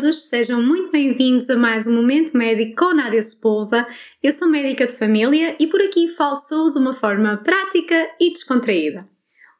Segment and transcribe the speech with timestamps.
[0.00, 3.86] todos, sejam muito bem-vindos a mais um Momento Médico com Nádia Sepúlveda.
[4.22, 8.30] Eu sou médica de família e por aqui falo saúde de uma forma prática e
[8.30, 9.06] descontraída.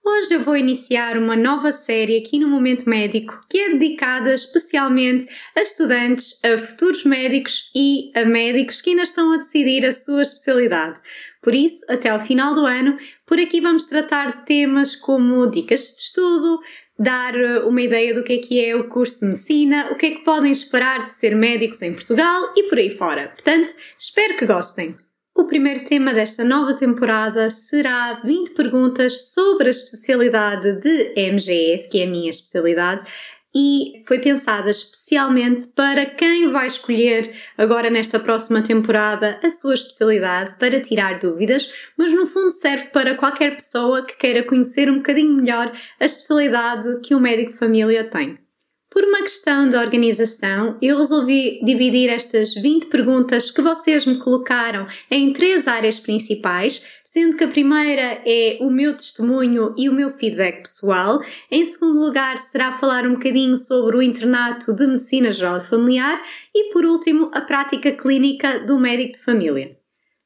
[0.02, 5.28] Hoje eu vou iniciar uma nova série aqui no Momento Médico que é dedicada especialmente
[5.54, 10.22] a estudantes, a futuros médicos e a médicos que ainda estão a decidir a sua
[10.22, 11.00] especialidade.
[11.42, 12.96] Por isso, até ao final do ano,
[13.26, 16.60] por aqui vamos tratar de temas como dicas de estudo,
[17.00, 20.06] dar eh, uma ideia do que é que é o curso de medicina, o que
[20.06, 23.28] é que podem esperar de ser médicos em Portugal e por aí fora.
[23.28, 24.94] Portanto, espero que gostem.
[25.34, 32.02] O primeiro tema desta nova temporada será 20 perguntas sobre a especialidade de MGF, que
[32.02, 33.08] é a minha especialidade,
[33.54, 40.54] e foi pensada especialmente para quem vai escolher agora nesta próxima temporada a sua especialidade
[40.58, 45.34] para tirar dúvidas, mas no fundo serve para qualquer pessoa que queira conhecer um bocadinho
[45.34, 48.38] melhor a especialidade que um médico de família tem.
[48.90, 54.88] Por uma questão de organização, eu resolvi dividir estas 20 perguntas que vocês me colocaram
[55.08, 60.10] em três áreas principais, sendo que a primeira é o meu testemunho e o meu
[60.10, 61.20] feedback pessoal.
[61.50, 66.22] Em segundo lugar, será falar um bocadinho sobre o internato de medicina geral e familiar
[66.54, 69.80] e, por último, a prática clínica do médico de família.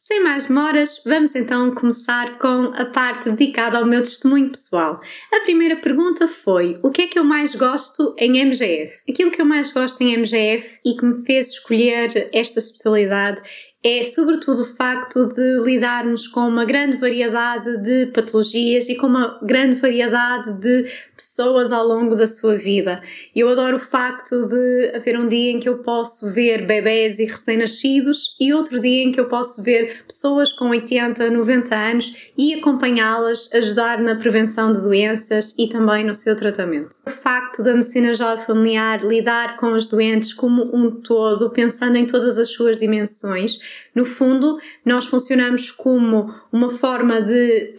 [0.06, 5.00] Sem mais demoras, vamos então começar com a parte dedicada ao meu testemunho pessoal.
[5.32, 8.98] A primeira pergunta foi: o que é que eu mais gosto em MGF?
[9.08, 13.40] Aquilo que eu mais gosto em MGF e que me fez escolher esta especialidade
[13.86, 19.38] é sobretudo o facto de lidarmos com uma grande variedade de patologias e com uma
[19.42, 23.02] grande variedade de pessoas ao longo da sua vida.
[23.36, 27.26] Eu adoro o facto de haver um dia em que eu posso ver bebés e
[27.26, 32.54] recém-nascidos e outro dia em que eu posso ver pessoas com 80, 90 anos e
[32.54, 36.96] acompanhá-las, ajudar na prevenção de doenças e também no seu tratamento.
[37.06, 42.06] O facto da medicina geral familiar lidar com os doentes como um todo, pensando em
[42.06, 43.58] todas as suas dimensões,
[43.94, 47.74] no fundo, nós funcionamos como uma forma de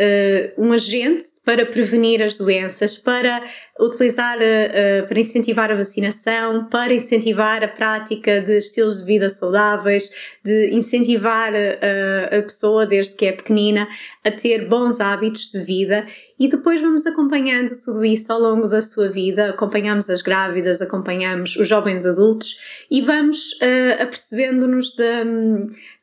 [0.57, 3.44] uh, um agente para prevenir as doenças, para
[3.80, 10.09] utilizar, uh, para incentivar a vacinação, para incentivar a prática de estilos de vida saudáveis,
[10.44, 13.88] de incentivar uh, a pessoa desde que é pequenina
[14.24, 16.06] a ter bons hábitos de vida.
[16.38, 21.56] E depois vamos acompanhando tudo isso ao longo da sua vida, acompanhamos as grávidas, acompanhamos
[21.56, 22.58] os jovens adultos
[22.91, 24.96] e vamos uh, apercebendo-nos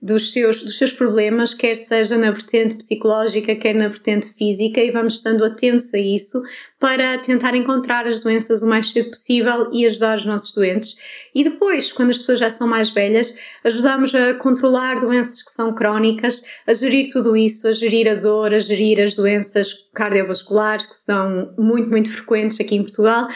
[0.00, 4.90] dos seus, dos seus problemas, quer seja na vertente psicológica, quer na vertente física, e
[4.90, 6.42] vamos estando atentos a isso
[6.82, 10.96] para tentar encontrar as doenças o mais cedo possível e ajudar os nossos doentes.
[11.32, 13.32] E depois, quando as pessoas já são mais velhas,
[13.62, 18.52] ajudamos a controlar doenças que são crónicas, a gerir tudo isso, a gerir a dor,
[18.52, 23.28] a gerir as doenças cardiovasculares que são muito, muito frequentes aqui em Portugal.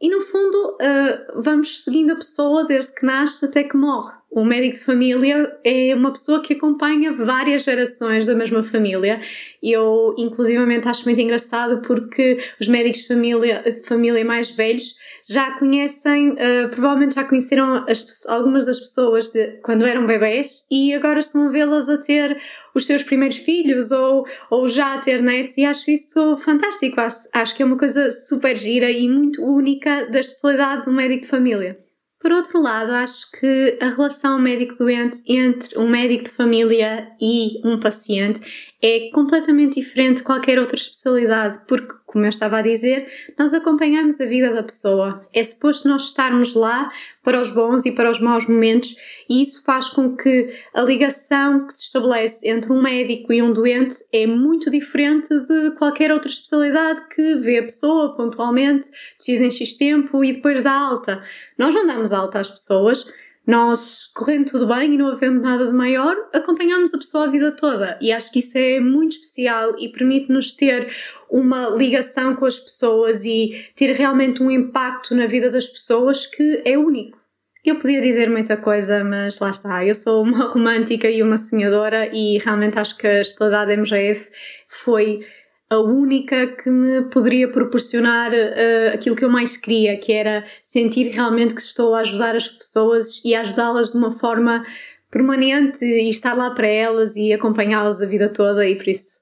[0.00, 4.44] E no fundo, uh, vamos seguindo a pessoa desde que nasce até que morre o
[4.44, 9.20] médico de família é uma pessoa que acompanha várias gerações da mesma família.
[9.62, 14.96] Eu, inclusivamente, acho muito engraçado porque os médicos de família, de família mais velhos
[15.30, 20.92] já conhecem, uh, provavelmente já conheceram as, algumas das pessoas de, quando eram bebés e
[20.92, 22.36] agora estão a vê-las a ter
[22.74, 27.00] os seus primeiros filhos ou, ou já a ter netos e acho isso fantástico.
[27.00, 31.22] Acho, acho que é uma coisa super gira e muito única da especialidade do médico
[31.22, 31.83] de família.
[32.24, 37.78] Por outro lado, acho que a relação médico-doente entre um médico de família e um
[37.78, 38.40] paciente
[38.86, 44.20] é completamente diferente de qualquer outra especialidade, porque, como eu estava a dizer, nós acompanhamos
[44.20, 45.26] a vida da pessoa.
[45.32, 48.94] É suposto nós estarmos lá para os bons e para os maus momentos,
[49.26, 53.54] e isso faz com que a ligação que se estabelece entre um médico e um
[53.54, 58.86] doente é muito diferente de qualquer outra especialidade que vê a pessoa pontualmente,
[59.18, 61.24] de X em X tempo e depois dá alta.
[61.56, 63.06] Nós não damos alta às pessoas
[63.46, 67.52] nós, correndo tudo bem e não havendo nada de maior, acompanhamos a pessoa a vida
[67.52, 67.98] toda.
[68.00, 70.90] E acho que isso é muito especial e permite-nos ter
[71.28, 76.62] uma ligação com as pessoas e ter realmente um impacto na vida das pessoas que
[76.64, 77.18] é único.
[77.64, 79.84] Eu podia dizer muita coisa, mas lá está.
[79.84, 84.28] Eu sou uma romântica e uma sonhadora e realmente acho que a especialidade MGF
[84.68, 85.26] foi
[85.74, 91.08] a única que me poderia proporcionar uh, aquilo que eu mais queria, que era sentir
[91.08, 94.64] realmente que estou a ajudar as pessoas e ajudá-las de uma forma
[95.10, 99.20] permanente e estar lá para elas e acompanhá-las a vida toda e por isso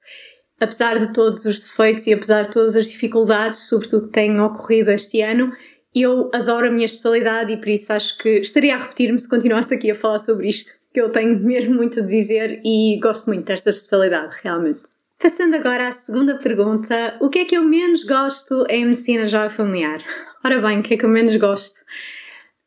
[0.59, 4.91] apesar de todos os defeitos e apesar de todas as dificuldades, sobretudo que têm ocorrido
[4.91, 5.51] este ano,
[5.93, 9.73] eu adoro a minha especialidade e por isso acho que estaria a repetir-me se continuasse
[9.73, 13.45] aqui a falar sobre isto, que eu tenho mesmo muito a dizer e gosto muito
[13.45, 14.92] desta especialidade, realmente.
[15.23, 19.49] Passando agora à segunda pergunta, o que é que eu menos gosto em medicina geral
[19.49, 20.03] familiar?
[20.43, 21.79] Ora bem, o que é que eu menos gosto?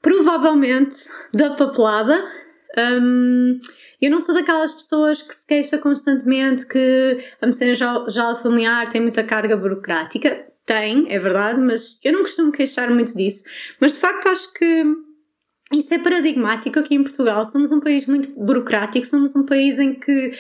[0.01, 0.97] Provavelmente
[1.35, 2.19] da papelada.
[2.79, 3.61] Um,
[4.01, 7.75] eu não sou daquelas pessoas que se queixa constantemente que a medicina
[8.09, 10.47] já familiar tem muita carga burocrática.
[10.65, 13.45] Tem, é verdade, mas eu não costumo queixar muito disso.
[13.79, 14.83] Mas de facto acho que
[15.75, 17.45] isso é paradigmático aqui em Portugal.
[17.45, 20.33] Somos um país muito burocrático, somos um país em que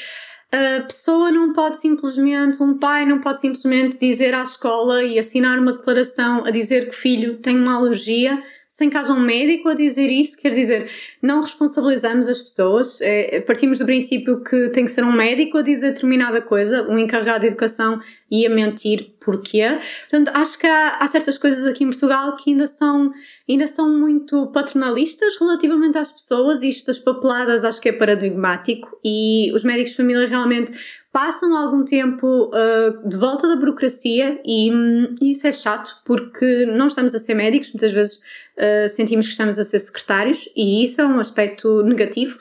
[0.53, 5.59] a pessoa não pode simplesmente, um pai não pode simplesmente dizer à escola e assinar
[5.59, 8.43] uma declaração a dizer que o filho tem uma alergia
[8.77, 10.91] sem que haja um médico a dizer isso, quer dizer,
[11.23, 15.63] não responsabilizamos as pessoas, é, partimos do princípio que tem que ser um médico a
[15.63, 17.99] dizer determinada coisa, um encarregado de educação
[18.31, 19.63] ia mentir porquê.
[20.11, 23.15] Portanto, acho que há, há, certas coisas aqui em Portugal que ainda são,
[23.49, 29.51] ainda são muito paternalistas relativamente às pessoas, e estas papeladas acho que é paradigmático, e
[29.55, 30.71] os médicos de família realmente
[31.17, 36.89] passam algum tempo uh, de volta da burocracia e, um, isso é chato porque não
[36.89, 41.01] estamos a ser médicos, muitas vezes uh, sentimos que estamos a ser secretários e isso
[41.01, 42.39] é um aspecto negativo.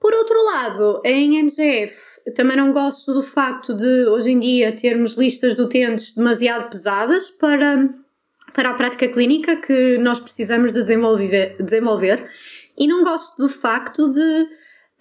[0.00, 1.94] Por outro lado, em MGF
[2.34, 7.28] também não gosto do facto de hoje em dia termos listas de utentes demasiado pesadas
[7.28, 7.90] para,
[8.54, 12.26] para a prática clínica que nós precisamos de desenvolver, desenvolver
[12.78, 14.48] e não gosto do facto de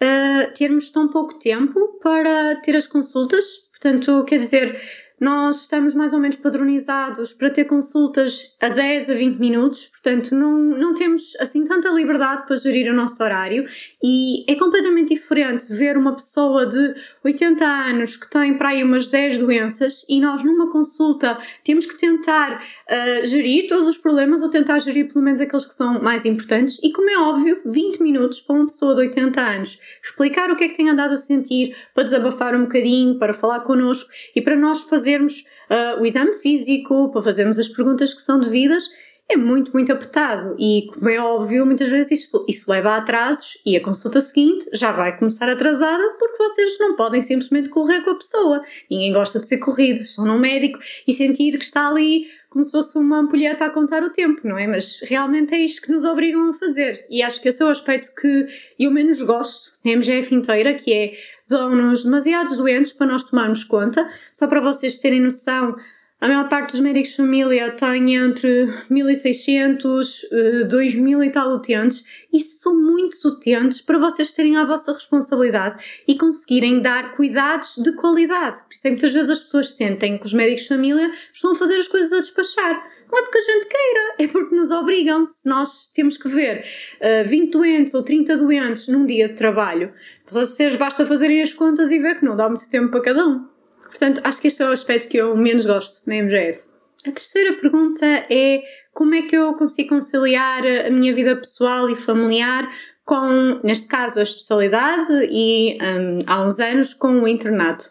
[0.01, 3.43] uh, termos tão pouco tempo para ter as consultas.
[3.71, 4.81] Portanto, quer dizer,
[5.19, 10.35] nós estamos mais ou menos padronizados para ter consultas a 10 a 20 minutos, portanto
[10.35, 13.67] não, não temos assim tanta liberdade para gerir o nosso horário
[14.03, 16.93] e é completamente diferente ver uma pessoa de
[17.23, 21.97] 80 anos que tem para aí umas 10 doenças e nós numa consulta temos que
[21.97, 26.25] tentar uh, gerir todos os problemas ou tentar gerir pelo menos aqueles que são mais
[26.25, 30.55] importantes e como é óbvio, 20 minutos para uma pessoa de 80 anos explicar o
[30.55, 34.41] que é que tem andado a sentir, para desabafar um bocadinho, para falar connosco e
[34.41, 38.89] para nós fazer fazermos uh, o exame físico, para fazermos as perguntas que são devidas,
[39.29, 40.55] é muito, muito apertado.
[40.57, 44.69] E, como é óbvio, muitas vezes isso, isso leva a atrasos e a consulta seguinte
[44.73, 48.63] já vai começar atrasada porque vocês não podem simplesmente correr com a pessoa.
[48.89, 49.99] Ninguém gosta de ser corrido.
[49.99, 54.01] Estão num médico e sentir que está ali como se fosse uma ampulheta a contar
[54.01, 54.65] o tempo, não é?
[54.65, 57.05] Mas realmente é isto que nos obrigam a fazer.
[57.09, 58.47] E acho que esse é o aspecto que
[58.79, 61.13] eu menos gosto na MGF inteira, que é
[61.49, 64.09] dão-nos demasiados doentes para nós tomarmos conta.
[64.33, 65.75] Só para vocês terem noção,
[66.19, 70.21] a maior parte dos médicos de família tem entre 1600,
[70.67, 72.03] 2000 e tal utentes.
[72.33, 77.91] Isso são muitos utentes para vocês terem a vossa responsabilidade e conseguirem dar cuidados de
[77.91, 78.63] qualidade.
[78.63, 81.51] Por isso é que muitas vezes as pessoas sentem que os médicos de família estão
[81.51, 82.96] a fazer as coisas a despachar.
[83.11, 85.29] Não é porque a gente queira, é porque nos obrigam.
[85.29, 86.63] Se nós temos que ver uh,
[86.99, 89.93] eh, 20 doentes ou 30 doentes num dia de trabalho,
[90.27, 93.45] vocês basta fazerem as contas e ver que não dá muito tempo para cada um.
[93.83, 96.59] Portanto, acho que este é o aspecto que eu menos gosto na MGF.
[97.07, 98.63] A terceira pergunta é
[98.93, 102.69] como é que eu consigo conciliar a minha vida pessoal e familiar
[103.05, 107.89] com, neste caso, a especialidade e um, há uns anos com o internato.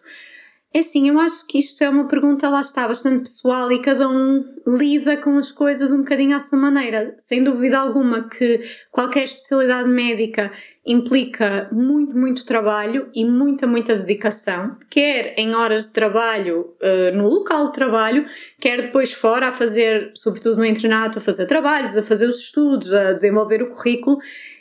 [0.73, 4.07] É assim, eu acho que isto é uma pergunta, lá está, bastante pessoal e cada
[4.07, 7.15] um lida com as coisas um bocadinho à sua maneira.
[7.17, 8.61] Sem dúvida alguma que
[8.91, 10.51] qualquer especialidade médica
[10.85, 17.27] implica muito, muito trabalho e muita, muita dedicação, quer em horas de trabalho uh, no
[17.27, 18.25] local de trabalho,
[18.59, 22.93] quer depois fora a fazer, sobretudo no internato, a fazer trabalhos, a fazer os estudos,
[22.93, 24.19] a desenvolver o currículo.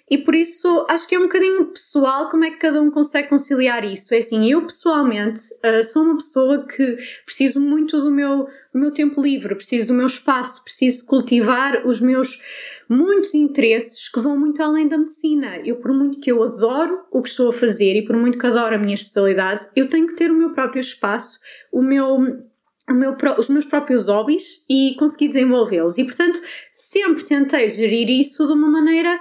[0.08, 3.28] E por isso acho que é um bocadinho pessoal como é que cada um consegue
[3.28, 4.14] conciliar isso.
[4.14, 8.92] É assim, eu pessoalmente uh, sou uma pessoa que preciso muito do meu, do meu
[8.92, 12.40] tempo livre, preciso do meu espaço, preciso cultivar os meus
[12.88, 15.58] muitos interesses que vão muito além da medicina.
[15.64, 18.46] Eu, por muito que eu adoro o que estou a fazer e por muito que
[18.46, 21.40] adoro a minha especialidade, eu tenho que ter o meu próprio espaço,
[21.72, 22.46] o meu
[22.94, 25.98] meu, os meus próprios hobbies e conseguir desenvolvê-los.
[25.98, 29.18] E, portanto, sempre tentei gerir isso de uma maneira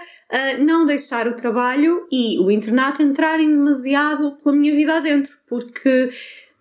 [0.59, 6.09] não deixar o trabalho e o internato entrarem demasiado pela minha vida adentro, porque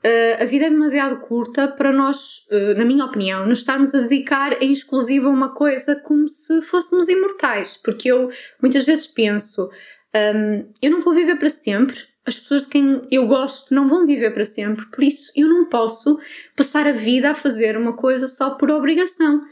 [0.04, 4.02] uh, a vida é demasiado curta para nós, uh, na minha opinião, nos estarmos a
[4.02, 7.76] dedicar em exclusivo a uma coisa como se fôssemos imortais.
[7.76, 8.30] Porque eu
[8.60, 9.70] muitas vezes penso,
[10.14, 14.06] um, eu não vou viver para sempre, as pessoas de quem eu gosto não vão
[14.06, 16.18] viver para sempre, por isso eu não posso
[16.56, 19.42] passar a vida a fazer uma coisa só por obrigação.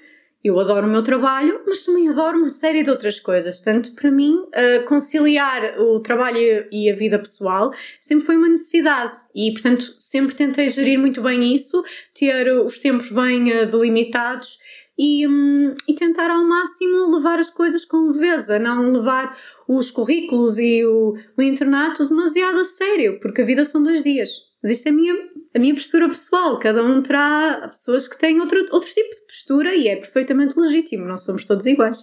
[0.45, 3.57] Eu adoro o meu trabalho, mas também adoro uma série de outras coisas.
[3.57, 9.15] Portanto, para mim, uh, conciliar o trabalho e a vida pessoal sempre foi uma necessidade.
[9.33, 14.59] E, portanto, sempre tentei gerir muito bem isso, ter os tempos bem uh, delimitados
[14.99, 20.59] e, um, e tentar ao máximo levar as coisas com leveza, não levar os currículos
[20.59, 24.52] e o, o internato demasiado a sério, porque a vida são dois dias.
[24.63, 25.15] Mas isto é a minha,
[25.55, 26.59] a minha postura pessoal.
[26.59, 31.05] Cada um terá pessoas que têm outro, outro tipo de postura e é perfeitamente legítimo.
[31.05, 31.99] Não somos todos iguais.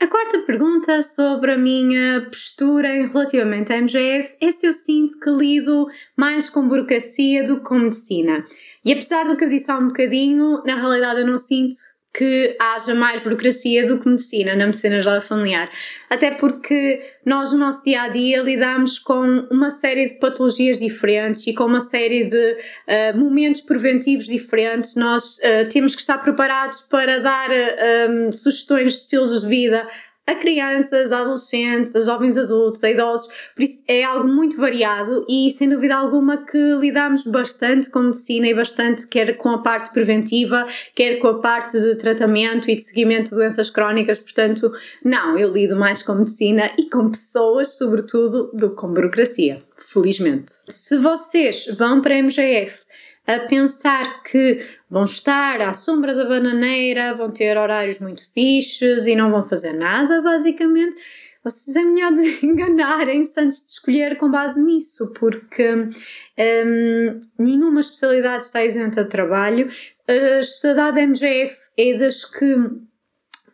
[0.00, 5.28] A quarta pergunta sobre a minha postura relativamente à MGF é se eu sinto que
[5.28, 8.46] lido mais com burocracia do que com medicina.
[8.84, 11.76] E apesar do que eu disse há um bocadinho, na realidade eu não sinto
[12.18, 15.70] que haja mais burocracia do que medicina na medicina geral familiar.
[16.10, 21.46] Até porque nós no nosso dia a dia lidamos com uma série de patologias diferentes
[21.46, 24.96] e com uma série de uh, momentos preventivos diferentes.
[24.96, 29.86] Nós uh, temos que estar preparados para dar uh, um, sugestões de estilos de vida
[30.28, 35.24] a crianças, a adolescentes, a jovens adultos, a idosos, por isso é algo muito variado
[35.26, 39.90] e sem dúvida alguma que lidamos bastante com medicina e bastante quer com a parte
[39.90, 44.70] preventiva, quer com a parte de tratamento e de seguimento de doenças crónicas, portanto,
[45.02, 50.52] não, eu lido mais com medicina e com pessoas, sobretudo, do que com burocracia, felizmente.
[50.68, 52.87] Se vocês vão para a MGF
[53.28, 59.14] a pensar que vão estar à sombra da bananeira, vão ter horários muito fixos e
[59.14, 60.96] não vão fazer nada, basicamente.
[61.44, 68.64] Vocês é melhor enganarem-se antes de escolher com base nisso, porque um, nenhuma especialidade está
[68.64, 69.70] isenta de trabalho.
[70.08, 72.56] A especialidade da MGF é das que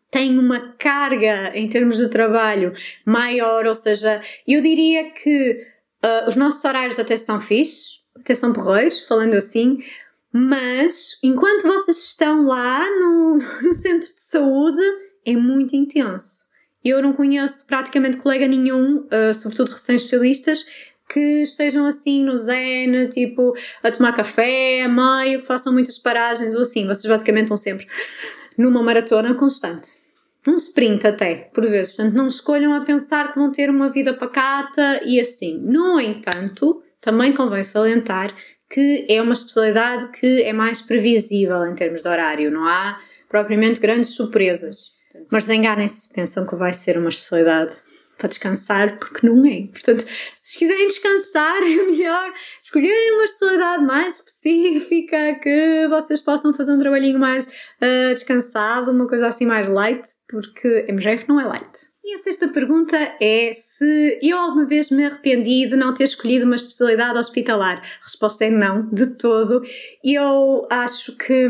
[0.09, 2.73] tem uma carga em termos de trabalho
[3.05, 5.67] maior, ou seja, eu diria que
[6.05, 9.83] uh, os nossos horários até são fixos, até são porreiros, falando assim,
[10.33, 14.83] mas enquanto vocês estão lá no, no centro de saúde,
[15.25, 16.45] é muito intenso.
[16.85, 20.67] Eu não conheço praticamente colega nenhum, uh, sobretudo recém-especialistas,
[21.09, 26.55] que estejam assim no zen, tipo a tomar café, a meio, que façam muitas paragens
[26.55, 26.87] ou assim.
[26.87, 27.87] Vocês basicamente estão sempre
[28.57, 29.89] numa maratona constante.
[30.47, 31.93] Um sprint até, por vezes.
[31.95, 35.59] Portanto, não escolham a pensar que vão ter uma vida pacata e assim.
[35.59, 38.35] No entanto, também convém salientar
[38.71, 43.79] que é uma especialidade que é mais previsível em termos de horário, não há propriamente
[43.79, 44.93] grandes surpresas.
[45.31, 47.75] Mas desenganem-se, pensam que vai ser uma especialidade
[48.17, 49.69] para descansar, porque não é.
[49.71, 52.33] Portanto, se quiserem descansar, é melhor
[52.65, 59.07] escolherem uma especialidade mais específica, que vocês possam fazer um trabalhinho mais uh, descansado, uma
[59.07, 61.94] coisa assim mais light, porque MGF não é light.
[62.07, 66.45] E a sexta pergunta é se eu alguma vez me arrependi de não ter escolhido
[66.45, 67.79] uma especialidade hospitalar.
[67.79, 69.63] A resposta é não, de todo.
[70.05, 71.49] Eu acho que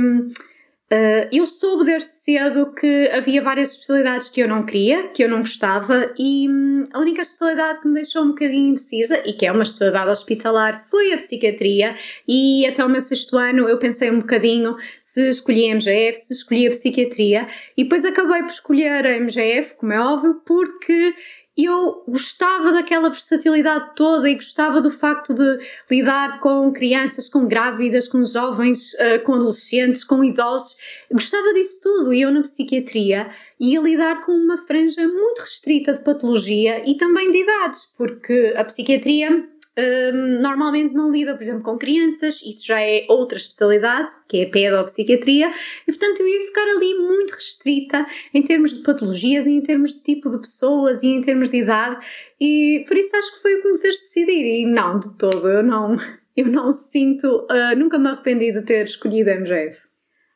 [0.93, 5.29] Uh, eu soube desde cedo que havia várias especialidades que eu não queria, que eu
[5.29, 9.47] não gostava, e hum, a única especialidade que me deixou um bocadinho indecisa, e que
[9.47, 11.97] é uma especialidade hospitalar, foi a psiquiatria.
[12.29, 16.35] E até o meu sexto ano eu pensei um bocadinho se escolhi a MGF, se
[16.35, 21.15] escolhi a psiquiatria, e depois acabei por escolher a MGF, como é óbvio, porque
[21.57, 28.09] eu gostava daquela versatilidade toda e gostava do facto de lidar com crianças, com grávidas,
[28.09, 30.77] com jovens, uh, com adolescentes, com idosos.
[31.13, 33.31] Gostava disso tudo e eu na psiquiatria
[33.61, 38.65] ia lidar com uma franja muito restrita de patologia e também de idades, porque a
[38.65, 44.39] psiquiatria um, normalmente não lida, por exemplo, com crianças, isso já é outra especialidade, que
[44.39, 45.53] é a pedopsiquiatria,
[45.87, 49.95] e portanto eu ia ficar ali muito restrita em termos de patologias, e em termos
[49.95, 52.05] de tipo de pessoas e em termos de idade,
[52.41, 54.63] e por isso acho que foi o que me fez decidir.
[54.63, 55.97] E não, de todo, eu não,
[56.37, 59.81] eu não sinto, uh, nunca me arrependi de ter escolhido a MGF.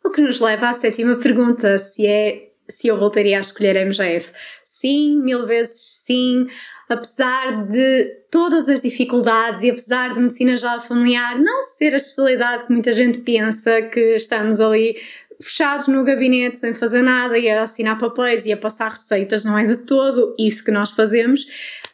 [0.04, 3.80] O que nos leva à sétima pergunta, se é se eu voltaria a escolher a
[3.80, 4.30] MGF.
[4.64, 6.48] Sim, mil vezes sim
[6.88, 12.66] apesar de todas as dificuldades e apesar de medicina geral familiar não ser a especialidade
[12.66, 14.96] que muita gente pensa que estamos ali
[15.40, 19.56] fechados no gabinete sem fazer nada e a assinar papéis e a passar receitas, não
[19.56, 21.46] é de todo isso que nós fazemos.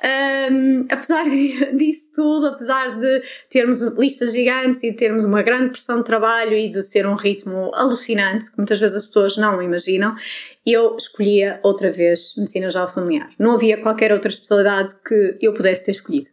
[0.04, 1.24] Um, apesar
[1.76, 6.68] disso tudo, apesar de termos listas gigantes e termos uma grande pressão de trabalho e
[6.68, 10.14] de ser um ritmo alucinante, que muitas vezes as pessoas não imaginam,
[10.66, 13.30] eu escolhia outra vez medicina geral familiar.
[13.38, 16.28] Não havia qualquer outra especialidade que eu pudesse ter escolhido.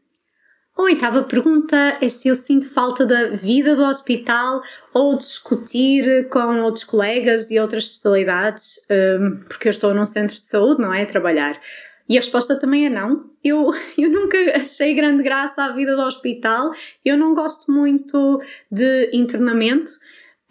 [0.77, 4.61] A oitava pergunta é se eu sinto falta da vida do hospital
[4.93, 8.79] ou discutir com outros colegas de outras especialidades,
[9.47, 11.03] porque eu estou num centro de saúde, não é?
[11.03, 11.59] A trabalhar.
[12.07, 13.29] E a resposta também é não.
[13.43, 16.71] Eu, eu nunca achei grande graça à vida do hospital,
[17.03, 19.91] eu não gosto muito de internamento.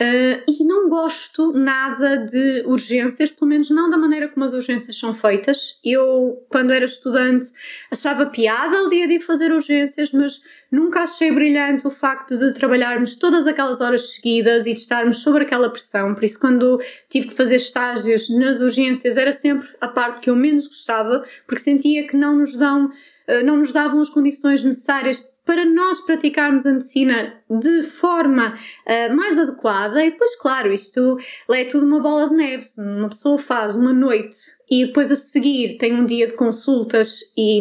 [0.00, 4.99] Uh, e não gosto nada de urgências, pelo menos não da maneira como as urgências
[4.99, 5.78] são feitas.
[5.85, 7.49] Eu, quando era estudante,
[7.90, 10.40] achava piada o dia de fazer urgências, mas
[10.73, 15.42] nunca achei brilhante o facto de trabalharmos todas aquelas horas seguidas e de estarmos sobre
[15.42, 16.14] aquela pressão.
[16.14, 16.80] Por isso, quando
[17.11, 21.62] tive que fazer estágios nas urgências, era sempre a parte que eu menos gostava, porque
[21.62, 26.64] sentia que não nos dão, uh, não nos davam as condições necessárias para nós praticarmos
[26.64, 30.00] a medicina de forma uh, mais adequada.
[30.04, 31.19] E depois, claro, isto
[31.50, 32.62] é tudo uma bola de neve.
[32.62, 34.37] Se uma pessoa faz uma noite
[34.71, 37.61] e depois a seguir tem um dia de consultas e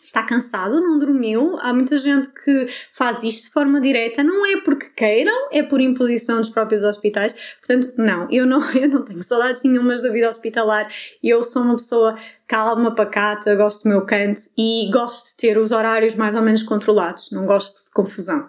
[0.00, 1.58] está cansado, não dormiu.
[1.60, 5.80] Há muita gente que faz isto de forma direta, não é porque queiram, é por
[5.80, 7.34] imposição dos próprios hospitais.
[7.58, 10.90] Portanto, não, eu não, eu não tenho saudades nenhumas da vida hospitalar.
[11.22, 15.70] Eu sou uma pessoa calma, pacata, gosto do meu canto e gosto de ter os
[15.70, 18.48] horários mais ou menos controlados, não gosto de confusão.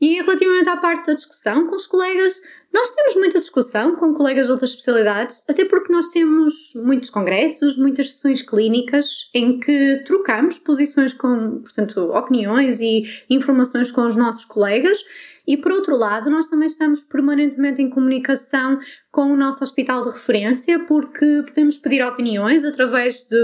[0.00, 2.40] E relativamente à parte da discussão com os colegas,
[2.72, 7.78] nós temos muita discussão com colegas de outras especialidades, até porque nós temos muitos congressos,
[7.78, 14.44] muitas sessões clínicas em que trocamos posições com, portanto, opiniões e informações com os nossos
[14.44, 15.02] colegas.
[15.46, 18.78] E por outro lado, nós também estamos permanentemente em comunicação
[19.10, 23.42] com o nosso hospital de referência, porque podemos pedir opiniões através de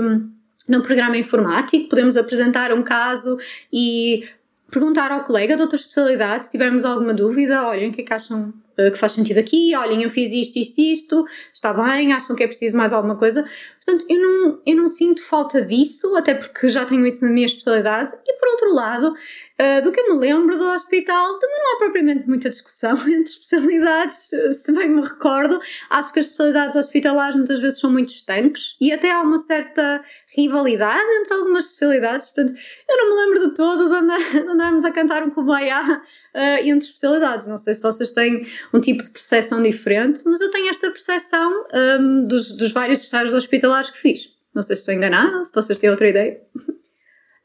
[0.69, 3.39] num programa informático, podemos apresentar um caso
[3.73, 4.25] e
[4.73, 8.13] perguntar ao colega de outra especialidade se tivermos alguma dúvida, olhem o que é que
[8.13, 12.43] acham que faz sentido aqui, olhem, eu fiz isto, isto, isto, está bem, acham que
[12.43, 13.45] é preciso mais alguma coisa.
[13.85, 17.47] Portanto, eu não, eu não sinto falta disso, até porque já tenho isso na minha
[17.47, 19.15] especialidade, e por outro lado,
[19.63, 23.33] Uh, do que eu me lembro do hospital, também não há propriamente muita discussão entre
[23.33, 25.61] especialidades, se bem me recordo.
[25.91, 30.03] Acho que as especialidades hospitalares muitas vezes são muito estanques e até há uma certa
[30.35, 32.29] rivalidade entre algumas especialidades.
[32.29, 36.03] Portanto, eu não me lembro de todo de, andar, de andarmos a cantar um cubaiá
[36.35, 37.47] uh, entre especialidades.
[37.47, 41.67] Não sei se vocês têm um tipo de percepção diferente, mas eu tenho esta percepção
[42.01, 44.37] um, dos, dos vários estágios hospitalares que fiz.
[44.55, 46.41] Não sei se estou enganada, se vocês têm outra ideia.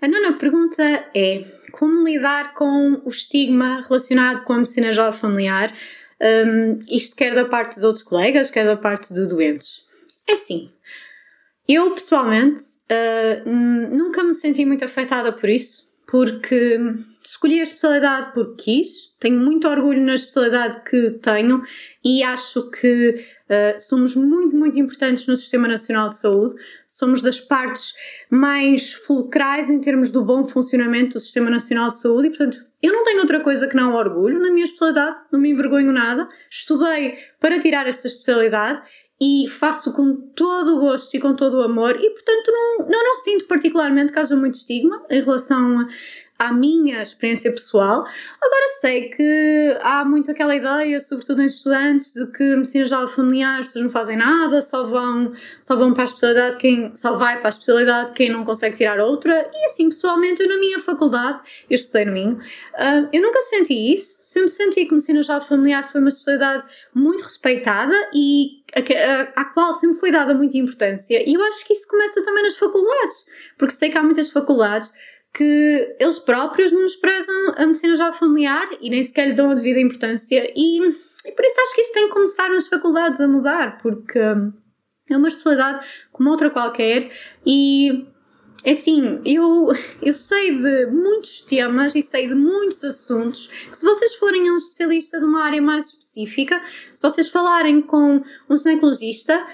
[0.02, 0.84] A nona pergunta
[1.16, 5.74] é como lidar com o estigma relacionado com a medicina jovem familiar,
[6.22, 9.86] um, isto quer da parte dos outros colegas, quer da parte de doentes.
[10.28, 10.70] É assim,
[11.68, 16.80] eu pessoalmente uh, nunca me senti muito afetada por isso, porque
[17.30, 21.62] escolhi a especialidade porque quis, tenho muito orgulho na especialidade que tenho
[22.04, 26.54] e acho que Uh, somos muito, muito importantes no Sistema Nacional de Saúde,
[26.86, 27.94] somos das partes
[28.30, 32.92] mais fulcrais em termos do bom funcionamento do Sistema Nacional de Saúde e, portanto, eu
[32.92, 36.28] não tenho outra coisa que não orgulho na minha especialidade, não me envergonho nada.
[36.52, 38.82] Estudei para tirar esta especialidade
[39.20, 43.04] e faço com todo o gosto e com todo o amor e, portanto, não, não,
[43.04, 45.88] não sinto particularmente que haja muito estigma em relação
[46.38, 48.06] à minha experiência pessoal.
[48.42, 53.60] Agora sei que há muito aquela ideia, sobretudo em estudantes, de que medicina geral familiar,
[53.60, 57.38] as pessoas não fazem nada, só vão, só vão para a especialidade quem só vai
[57.38, 59.50] para a especialidade quem não consegue tirar outra.
[59.54, 63.94] E assim, pessoalmente, eu na minha faculdade, eu estudei no Minho, uh, eu nunca senti
[63.94, 64.18] isso.
[64.22, 68.62] Sempre senti que medicina geral familiar foi uma especialidade muito respeitada e
[69.36, 71.24] à qual sempre foi dada muita importância.
[71.28, 73.26] E eu acho que isso começa também nas faculdades,
[73.58, 74.92] porque sei que há muitas faculdades
[75.38, 79.80] que eles próprios menosprezam a medicina já familiar e nem sequer lhe dão a devida
[79.80, 80.52] importância.
[80.56, 84.20] E, e, por isso acho que isso tem que começar nas faculdades a mudar, porque
[84.20, 84.52] hum,
[85.08, 87.12] é uma especialidade como outra qualquer
[87.46, 88.08] e.
[88.64, 89.72] É assim, eu,
[90.02, 94.54] eu sei de muitos temas e sei de muitos assuntos que, se vocês forem a
[94.54, 96.60] um especialista de uma área mais específica,
[96.92, 99.46] se vocês falarem com um ginecologista,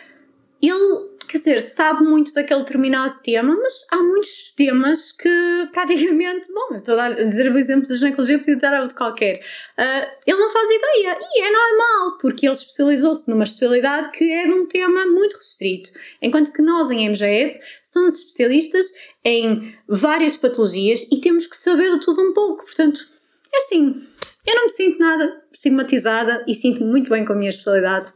[0.62, 5.29] ele quer dizer, sabe muito daquele determinado tema, mas há muitos temas que
[5.71, 9.39] praticamente, bom, eu estou a dizer o exemplo da ginecologia, podia dar outro qualquer.
[9.77, 14.45] Uh, ele não faz ideia e é normal, porque ele especializou-se numa especialidade que é
[14.45, 18.88] de um tema muito restrito, enquanto que nós em MGF somos especialistas
[19.23, 23.01] em várias patologias e temos que saber de tudo um pouco, portanto,
[23.53, 24.05] é assim,
[24.45, 28.12] eu não me sinto nada estigmatizada e sinto-me muito bem com a minha especialidade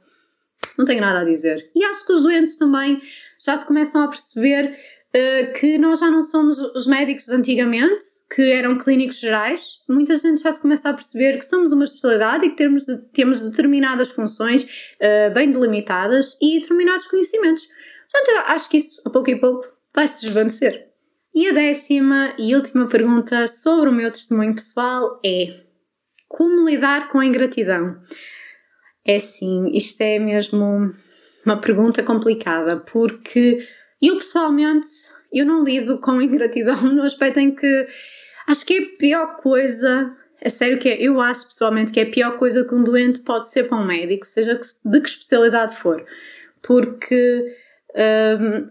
[0.78, 1.70] não tenho nada a dizer.
[1.76, 3.02] E acho que os doentes também
[3.40, 4.76] já se começam a perceber
[5.10, 9.78] uh, que nós já não somos os médicos de antigamente, que eram clínicos gerais.
[9.88, 12.98] Muita gente já se começa a perceber que somos uma especialidade e que temos, de,
[13.14, 17.68] temos determinadas funções uh, bem delimitadas e determinados conhecimentos.
[18.12, 20.88] Portanto, acho que isso, a pouco e pouco, vai se desvanecer.
[21.34, 25.62] E a décima e última pergunta sobre o meu testemunho pessoal é:
[26.28, 28.00] como lidar com a ingratidão?
[29.08, 30.94] É sim, isto é mesmo
[31.46, 33.66] uma pergunta complicada, porque
[34.02, 34.88] eu pessoalmente
[35.32, 37.88] eu não lido com ingratidão no aspecto em que
[38.48, 42.04] acho que é a pior coisa, é sério que é, eu acho pessoalmente que é
[42.04, 45.78] a pior coisa que um doente pode ser para um médico, seja de que especialidade
[45.78, 46.04] for,
[46.62, 47.56] porque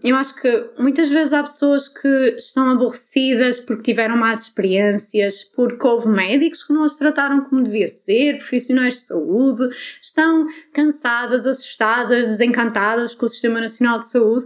[0.03, 5.85] eu acho que muitas vezes há pessoas que estão aborrecidas porque tiveram más experiências, porque
[5.85, 9.69] houve médicos que não as trataram como devia ser, profissionais de saúde,
[10.01, 14.45] estão cansadas, assustadas, desencantadas com o Sistema Nacional de Saúde,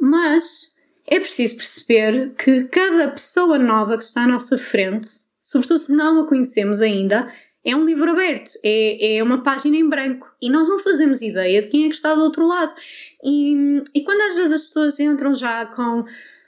[0.00, 0.74] mas
[1.06, 5.08] é preciso perceber que cada pessoa nova que está à nossa frente
[5.48, 7.32] sobretudo se não a conhecemos ainda,
[7.68, 11.60] é um livro aberto, é, é uma página em branco e nós não fazemos ideia
[11.60, 12.74] de quem é que está do outro lado.
[13.22, 16.04] E, e quando às vezes as pessoas entram já com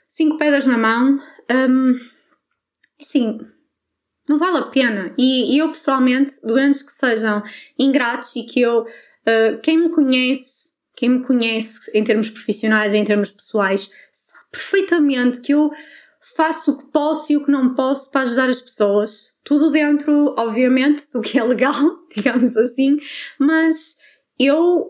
[0.07, 1.21] cinco pedras na mão,
[1.69, 1.99] um,
[2.99, 3.39] assim,
[4.27, 5.13] não vale a pena.
[5.17, 7.43] E, e, eu pessoalmente, doentes que sejam
[7.77, 13.03] ingratos e que eu, uh, quem me conhece, quem me conhece em termos profissionais, em
[13.03, 15.71] termos pessoais, sabe perfeitamente que eu
[16.35, 20.33] faço o que posso e o que não posso para ajudar as pessoas tudo dentro,
[20.37, 21.75] obviamente, do que é legal,
[22.15, 22.97] digamos assim,
[23.37, 23.97] mas
[24.39, 24.83] eu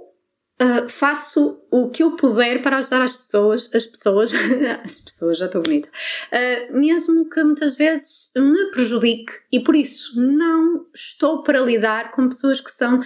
[0.62, 4.32] uh, faço o que eu puder para ajudar as pessoas, as pessoas,
[4.86, 10.13] as pessoas, já estou bonita, uh, mesmo que muitas vezes me prejudique e por isso
[10.21, 13.02] não estou para lidar com pessoas que são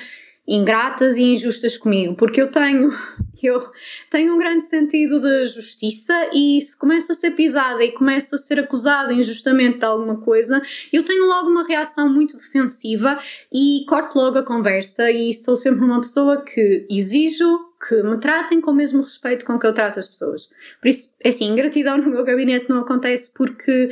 [0.48, 2.90] ingratas e injustas comigo, porque eu tenho,
[3.42, 3.72] eu
[4.10, 8.38] tenho um grande sentido de justiça e se começo a ser pisada e começo a
[8.38, 10.62] ser acusada injustamente de alguma coisa,
[10.94, 13.20] eu tenho logo uma reação muito defensiva
[13.52, 18.62] e corto logo a conversa e sou sempre uma pessoa que exijo que me tratem
[18.62, 20.50] com o mesmo respeito com que eu trato as pessoas.
[20.82, 23.90] Por isso, é assim, ingratidão no meu gabinete não acontece porque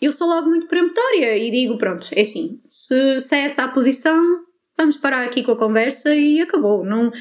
[0.00, 3.68] eu sou logo muito peremptória e digo, pronto, é assim, se, se é essa a
[3.68, 4.42] posição,
[4.80, 6.84] vamos parar aqui com a conversa e acabou.
[6.84, 7.12] Não,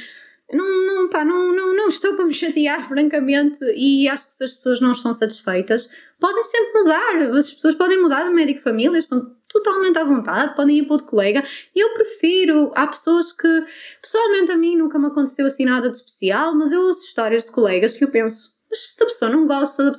[0.52, 4.44] não, não, pá, não, não, não estou para me chatear, francamente, e acho que se
[4.44, 7.16] as pessoas não estão satisfeitas, podem sempre mudar.
[7.38, 11.08] As pessoas podem mudar de médico família, estão totalmente à vontade, podem ir para outro
[11.08, 11.44] colega.
[11.76, 13.64] Eu prefiro, há pessoas que,
[14.02, 17.52] pessoalmente a mim nunca me aconteceu assim nada de especial, mas eu ouço histórias de
[17.52, 19.92] colegas que eu penso, mas se a pessoa não gosta,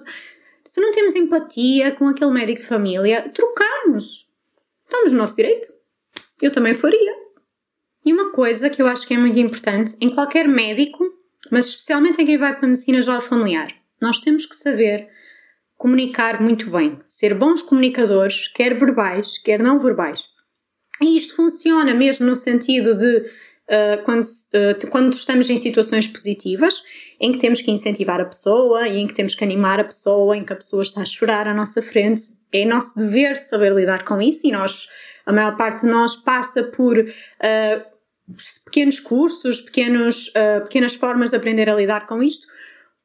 [0.65, 4.29] se não temos empatia com aquele médico de família, trocarmos.
[4.85, 5.69] Estamos no nosso direito.
[6.41, 7.20] Eu também faria.
[8.05, 11.05] E uma coisa que eu acho que é muito importante em qualquer médico,
[11.51, 15.09] mas especialmente em quem vai para a medicina geral familiar, nós temos que saber
[15.77, 20.29] comunicar muito bem, ser bons comunicadores, quer verbais, quer não verbais.
[21.01, 26.83] E isto funciona mesmo no sentido de uh, quando, uh, quando estamos em situações positivas,
[27.19, 30.37] em que temos que incentivar a pessoa e em que temos que animar a pessoa,
[30.37, 32.23] em que a pessoa está a chorar à nossa frente.
[32.53, 34.89] É nosso dever saber lidar com isso e nós
[35.25, 37.90] a maior parte de nós passa por uh,
[38.65, 42.47] pequenos cursos, pequenos, uh, pequenas formas de aprender a lidar com isto.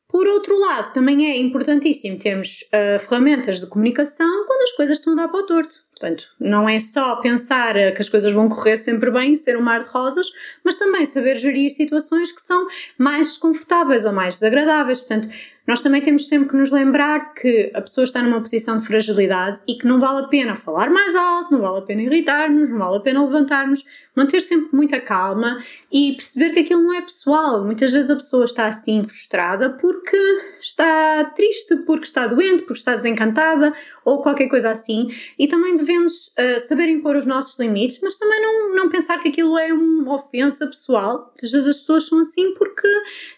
[0.08, 5.14] Por outro lado, também é importantíssimo termos uh, ferramentas de comunicação quando as coisas estão
[5.14, 5.76] a dar para o torto.
[5.92, 9.82] Portanto, não é só pensar que as coisas vão correr sempre bem, ser um mar
[9.82, 10.28] de rosas,
[10.64, 15.00] mas também saber gerir situações que são mais desconfortáveis ou mais desagradáveis.
[15.00, 15.30] Portanto,
[15.68, 19.60] nós também temos sempre que nos lembrar que a pessoa está numa posição de fragilidade
[19.68, 22.78] e que não vale a pena falar mais alto, não vale a pena irritar-nos, não
[22.78, 23.84] vale a pena levantar-nos,
[24.16, 25.58] manter sempre muita calma
[25.92, 27.66] e perceber que aquilo não é pessoal.
[27.66, 30.18] Muitas vezes a pessoa está assim frustrada porque
[30.62, 33.74] está triste, porque está doente, porque está desencantada
[34.06, 35.10] ou qualquer coisa assim.
[35.38, 39.30] E também devemos uh, saber impor os nossos limites, mas também não, não pensar que
[39.30, 41.26] aquilo é uma ofensa pessoal.
[41.30, 42.88] Muitas vezes as pessoas são assim porque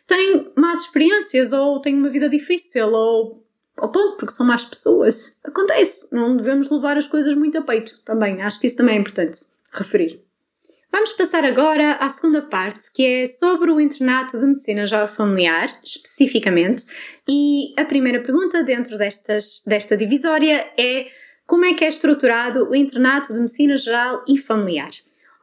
[0.05, 3.43] têm más experiências ou têm uma vida difícil ou
[3.77, 5.35] ao ponto porque são más pessoas.
[5.43, 8.41] Acontece, não devemos levar as coisas muito a peito também.
[8.41, 10.26] Acho que isso também é importante referir.
[10.91, 15.69] Vamos passar agora à segunda parte, que é sobre o internato de medicina geral familiar,
[15.83, 16.83] especificamente.
[17.29, 21.07] E a primeira pergunta dentro destas, desta divisória é
[21.45, 24.91] como é que é estruturado o internato de medicina geral e familiar?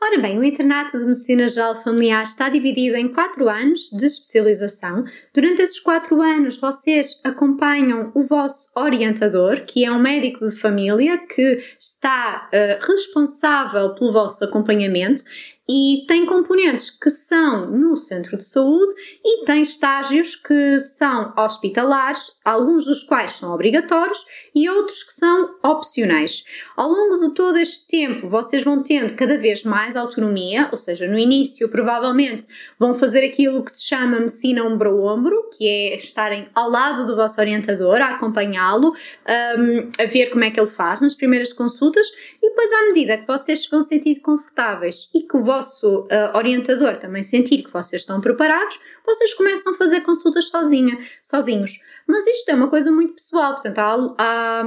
[0.06, 5.02] Ora bem, o Internato de Medicina Geral Familiar está dividido em quatro anos de especialização.
[5.32, 11.16] Durante esses quatro anos, vocês acompanham o vosso orientador, que é um médico de família
[11.16, 15.22] que está uh, responsável pelo vosso acompanhamento
[15.68, 18.92] e tem componentes que são no centro de saúde
[19.24, 24.18] e tem estágios que são hospitalares, alguns dos quais são obrigatórios
[24.54, 26.44] e outros que são opcionais.
[26.76, 31.08] Ao longo de todo este tempo, vocês vão tendo cada vez mais autonomia, ou seja,
[31.08, 32.46] no início provavelmente
[32.78, 37.06] vão fazer aquilo que se chama medicina ombro a ombro, que é estarem ao lado
[37.06, 41.52] do vosso orientador, a acompanhá-lo, um, a ver como é que ele faz nas primeiras
[41.52, 42.06] consultas
[42.54, 46.96] depois à medida que vocês se vão sentir confortáveis e que o vosso uh, orientador
[46.96, 51.80] também sentir que vocês estão preparados, vocês começam a fazer consultas sozinha, sozinhos.
[52.06, 54.64] Mas isto é uma coisa muito pessoal, portanto, há, há,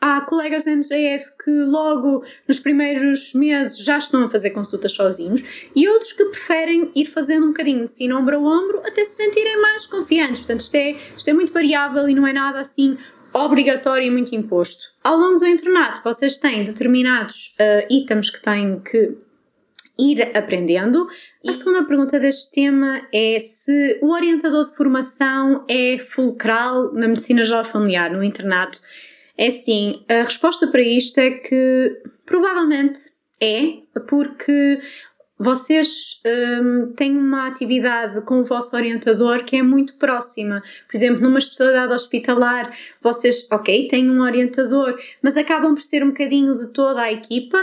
[0.00, 5.42] há colegas da MGF que logo nos primeiros meses já estão a fazer consultas sozinhos
[5.74, 9.16] e outros que preferem ir fazendo um bocadinho de sino ombro a ombro até se
[9.16, 10.38] sentirem mais confiantes.
[10.38, 12.96] Portanto, isto é, isto é muito variável e não é nada assim
[13.32, 14.84] obrigatório e muito imposto.
[15.02, 19.16] Ao longo do internato, vocês têm determinados uh, itens que têm que
[19.98, 21.08] ir aprendendo.
[21.46, 27.44] A segunda pergunta deste tema é se o orientador de formação é fulcral na medicina
[27.44, 28.78] geral familiar, no internato.
[29.36, 33.00] É assim, a resposta para isto é que provavelmente
[33.40, 34.80] é porque
[35.42, 36.20] vocês
[36.62, 40.62] um, têm uma atividade com o vosso orientador que é muito próxima.
[40.88, 46.08] Por exemplo, numa especialidade hospitalar, vocês, ok, têm um orientador, mas acabam por ser um
[46.08, 47.58] bocadinho de toda a equipa,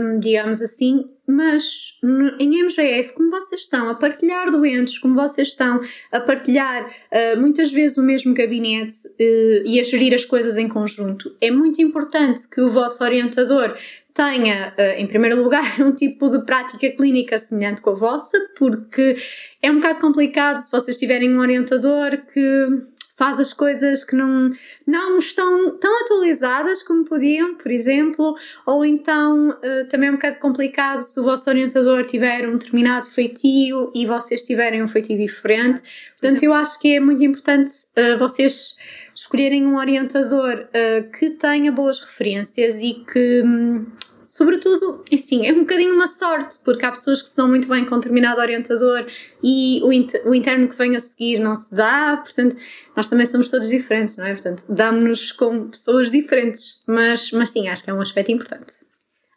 [0.00, 1.98] um, digamos assim, mas
[2.38, 5.80] em MGF, como vocês estão a partilhar doentes, como vocês estão
[6.12, 10.68] a partilhar uh, muitas vezes o mesmo gabinete uh, e a gerir as coisas em
[10.68, 13.74] conjunto, é muito importante que o vosso orientador
[14.14, 19.16] tenha, eh, em primeiro lugar, um tipo de prática clínica semelhante com a vossa, porque
[19.60, 22.68] é um bocado complicado se vocês tiverem um orientador que
[23.16, 24.50] faz as coisas que não,
[24.86, 28.34] não estão tão atualizadas como podiam, por exemplo,
[28.66, 33.06] ou então uh, também é um bocado complicado se o vosso orientador tiver um determinado
[33.06, 35.82] feitio e vocês tiverem um feitio diferente.
[36.20, 38.76] Portanto, eu acho que é muito importante uh, vocês
[39.14, 43.86] escolherem um orientador uh, que tenha boas referências e que, um,
[44.22, 47.84] sobretudo, assim, é um bocadinho uma sorte, porque há pessoas que se dão muito bem
[47.84, 49.06] com determinado orientador
[49.42, 52.56] e o, inter o interno que vem a seguir não se dá, portanto,
[52.96, 54.32] nós também somos todos diferentes, não é?
[54.32, 58.72] Portanto, damos-nos com pessoas diferentes, mas, mas sim, acho que é um aspecto importante.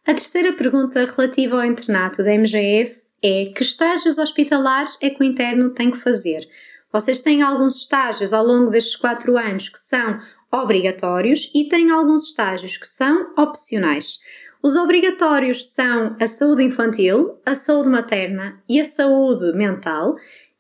[0.08, 5.24] A terceira pergunta relativa ao internato da MGF é que estágios hospitalares é que o
[5.24, 6.48] interno tem que fazer?
[6.91, 10.19] Vocês têm alguns estágios ao longo destes quatro anos que são
[10.52, 14.19] obrigatórios e têm alguns estágios que são opcionais.
[14.63, 20.15] Os obrigatórios são a saúde infantil, a saúde materna e a saúde mental,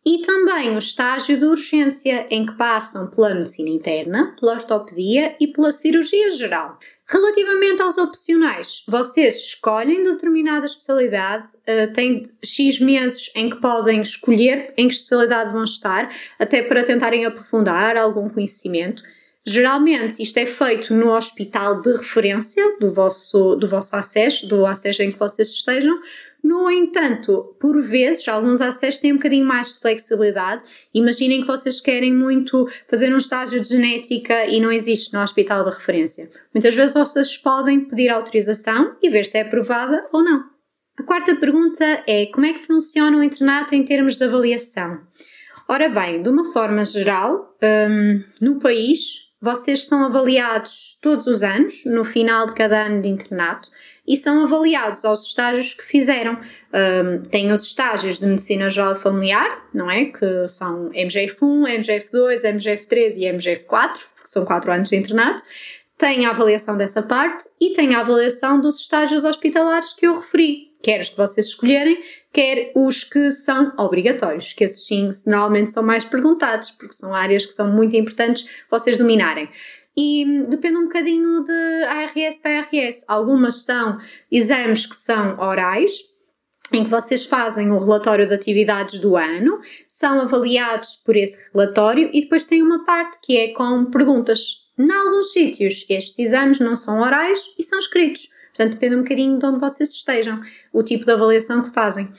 [0.05, 5.47] e também o estágio de urgência, em que passam pela medicina interna, pela ortopedia e
[5.47, 6.77] pela cirurgia geral.
[7.09, 14.73] Relativamente aos opcionais, vocês escolhem determinada especialidade, uh, têm X meses em que podem escolher
[14.75, 19.01] em que especialidade vão estar, até para tentarem aprofundar algum conhecimento.
[19.45, 25.01] Geralmente isto é feito no hospital de referência do vosso, do vosso acesso, do acesso
[25.01, 25.97] em que vocês estejam,
[26.43, 30.63] no entanto, por vezes, alguns acessos têm um bocadinho mais de flexibilidade.
[30.93, 35.63] Imaginem que vocês querem muito fazer um estágio de genética e não existe no hospital
[35.63, 36.29] de referência.
[36.53, 40.45] Muitas vezes vocês podem pedir autorização e ver se é aprovada ou não.
[40.99, 44.99] A quarta pergunta é como é que funciona o internato em termos de avaliação?
[45.69, 51.83] Ora bem, de uma forma geral, um, no país, vocês são avaliados todos os anos,
[51.85, 53.69] no final de cada ano de internato,
[54.07, 56.39] e são avaliados aos estágios que fizeram.
[56.73, 60.05] Um, tem os estágios de medicina geral familiar, não é?
[60.05, 65.43] Que são MGF1, MGF2, MGF3 e MGF4, que são 4 anos de internato.
[65.97, 70.67] Tem a avaliação dessa parte e tem a avaliação dos estágios hospitalares que eu referi,
[70.81, 71.97] quer os que vocês escolherem,
[72.31, 77.47] quer os que são obrigatórios, que esses sim normalmente são mais perguntados, porque são áreas
[77.47, 79.49] que são muito importantes vocês dominarem
[79.97, 83.03] e depende um bocadinho de ARS para ARS.
[83.07, 83.97] Algumas são
[84.31, 85.91] exames que são orais,
[86.71, 92.09] em que vocês fazem o relatório de atividades do ano, são avaliados por esse relatório
[92.13, 94.67] e depois tem uma parte que é com perguntas.
[94.77, 98.29] Em alguns sítios, estes exames não são orais e são escritos.
[98.49, 100.41] Portanto, depende um bocadinho de onde vocês estejam,
[100.73, 102.11] o tipo de avaliação que fazem.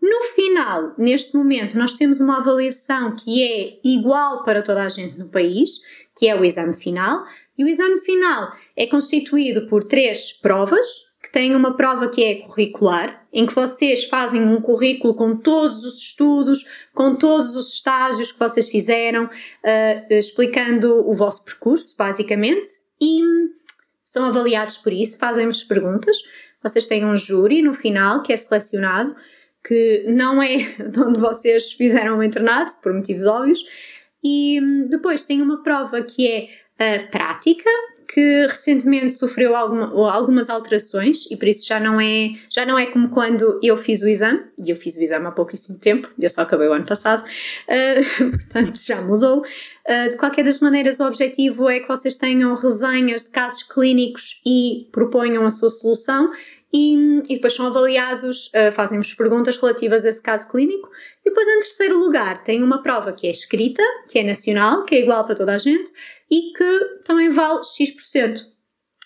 [0.00, 5.18] No final, neste momento, nós temos uma avaliação que é igual para toda a gente
[5.18, 5.80] no país,
[6.16, 7.24] que é o exame final.
[7.58, 10.86] E o exame final é constituído por três provas,
[11.22, 15.84] que têm uma prova que é curricular, em que vocês fazem um currículo com todos
[15.84, 22.68] os estudos, com todos os estágios que vocês fizeram, uh, explicando o vosso percurso, basicamente,
[23.00, 23.20] e
[24.04, 26.16] são avaliados por isso, fazem-vos perguntas.
[26.62, 29.14] Vocês têm um júri no final que é selecionado,
[29.66, 33.64] que não é de onde vocês fizeram o internato, por motivos óbvios,
[34.22, 36.48] e hum, depois tem uma prova que é
[36.78, 37.70] a prática,
[38.06, 42.86] que recentemente sofreu alguma, algumas alterações e por isso já não é já não é
[42.86, 46.30] como quando eu fiz o exame e eu fiz o exame há pouquíssimo tempo eu
[46.30, 49.40] só acabei o ano passado uh, portanto já mudou.
[49.40, 54.40] Uh, de qualquer das maneiras o objetivo é que vocês tenham resenhas de casos clínicos
[54.44, 56.30] e proponham a sua solução
[56.72, 60.90] e, e depois são avaliados, uh, fazem-vos perguntas relativas a esse caso clínico.
[61.24, 64.94] E depois, em terceiro lugar, tem uma prova que é escrita, que é nacional, que
[64.94, 65.90] é igual para toda a gente
[66.30, 68.40] e que também vale X%.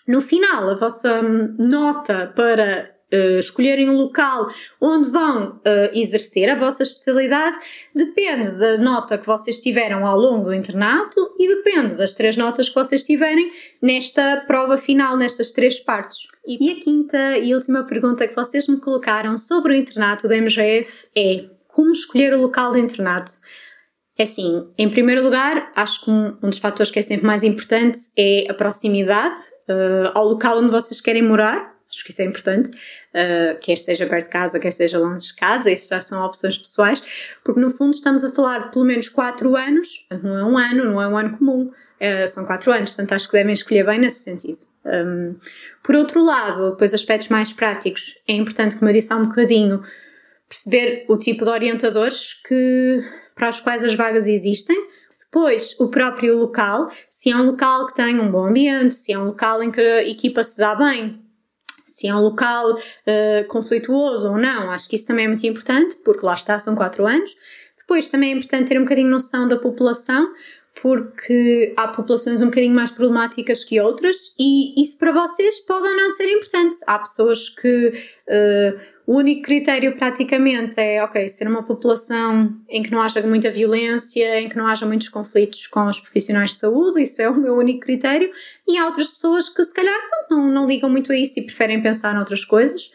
[0.07, 5.61] No final, a vossa hum, nota para uh, escolherem um local onde vão uh,
[5.93, 7.57] exercer a vossa especialidade
[7.93, 12.69] depende da nota que vocês tiveram ao longo do internato e depende das três notas
[12.69, 16.19] que vocês tiverem nesta prova final, nestas três partes.
[16.47, 21.07] E a quinta e última pergunta que vocês me colocaram sobre o internato da MGF
[21.15, 23.31] é como escolher o local do internato?
[24.17, 27.43] É assim, em primeiro lugar, acho que um, um dos fatores que é sempre mais
[27.43, 32.25] importante é a proximidade uh, ao local onde vocês querem morar, acho que isso é
[32.25, 32.71] importante,
[33.13, 36.57] uh, quer seja perto de casa, quer seja longe de casa, isso já são opções
[36.57, 37.01] pessoais,
[37.43, 40.85] porque no fundo estamos a falar de pelo menos 4 anos, não é um ano,
[40.85, 43.99] não é um ano comum, uh, são 4 anos, portanto acho que devem escolher bem
[43.99, 44.59] nesse sentido.
[44.85, 45.35] Um,
[45.83, 49.83] por outro lado, depois aspectos mais práticos, é importante, como eu disse há um bocadinho,
[50.49, 53.03] perceber o tipo de orientadores que,
[53.35, 54.75] para os quais as vagas existem,
[55.19, 59.17] depois o próprio local, se é um local que tem um bom ambiente, se é
[59.17, 61.21] um local em que a equipa se dá bem,
[62.01, 65.97] se é um local uh, conflituoso ou não, acho que isso também é muito importante,
[66.03, 67.35] porque lá está, são quatro anos.
[67.77, 70.33] Depois também é importante ter um bocadinho noção da população,
[70.81, 75.95] porque há populações um bocadinho mais problemáticas que outras e isso para vocês pode ou
[75.95, 76.77] não ser importante.
[76.87, 82.91] Há pessoas que uh, o único critério praticamente é, ok, ser uma população em que
[82.91, 87.03] não haja muita violência, em que não haja muitos conflitos com os profissionais de saúde,
[87.03, 88.31] isso é o meu único critério,
[88.67, 91.81] e há outras pessoas que se calhar não, não ligam muito a isso e preferem
[91.81, 92.91] pensar noutras coisas.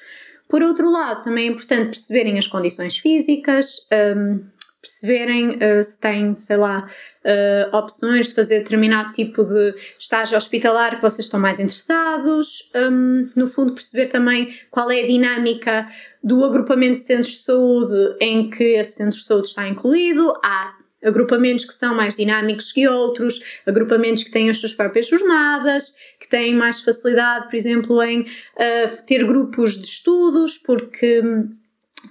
[0.48, 3.80] Por outro lado, também é importante perceberem as condições físicas,
[4.16, 4.44] um,
[4.80, 6.88] perceberem uh, se têm, sei lá,
[7.26, 13.28] uh, opções de fazer determinado tipo de estágio hospitalar que vocês estão mais interessados, um,
[13.34, 15.88] no fundo perceber também qual é a dinâmica
[16.22, 20.74] do agrupamento de centros de saúde em que esse centro de saúde está incluído, há
[21.04, 26.28] agrupamentos que são mais dinâmicos que outros, agrupamentos que têm as suas próprias jornadas, que
[26.28, 31.54] têm mais facilidade, por exemplo, em uh, ter grupos de estudos, porque hum,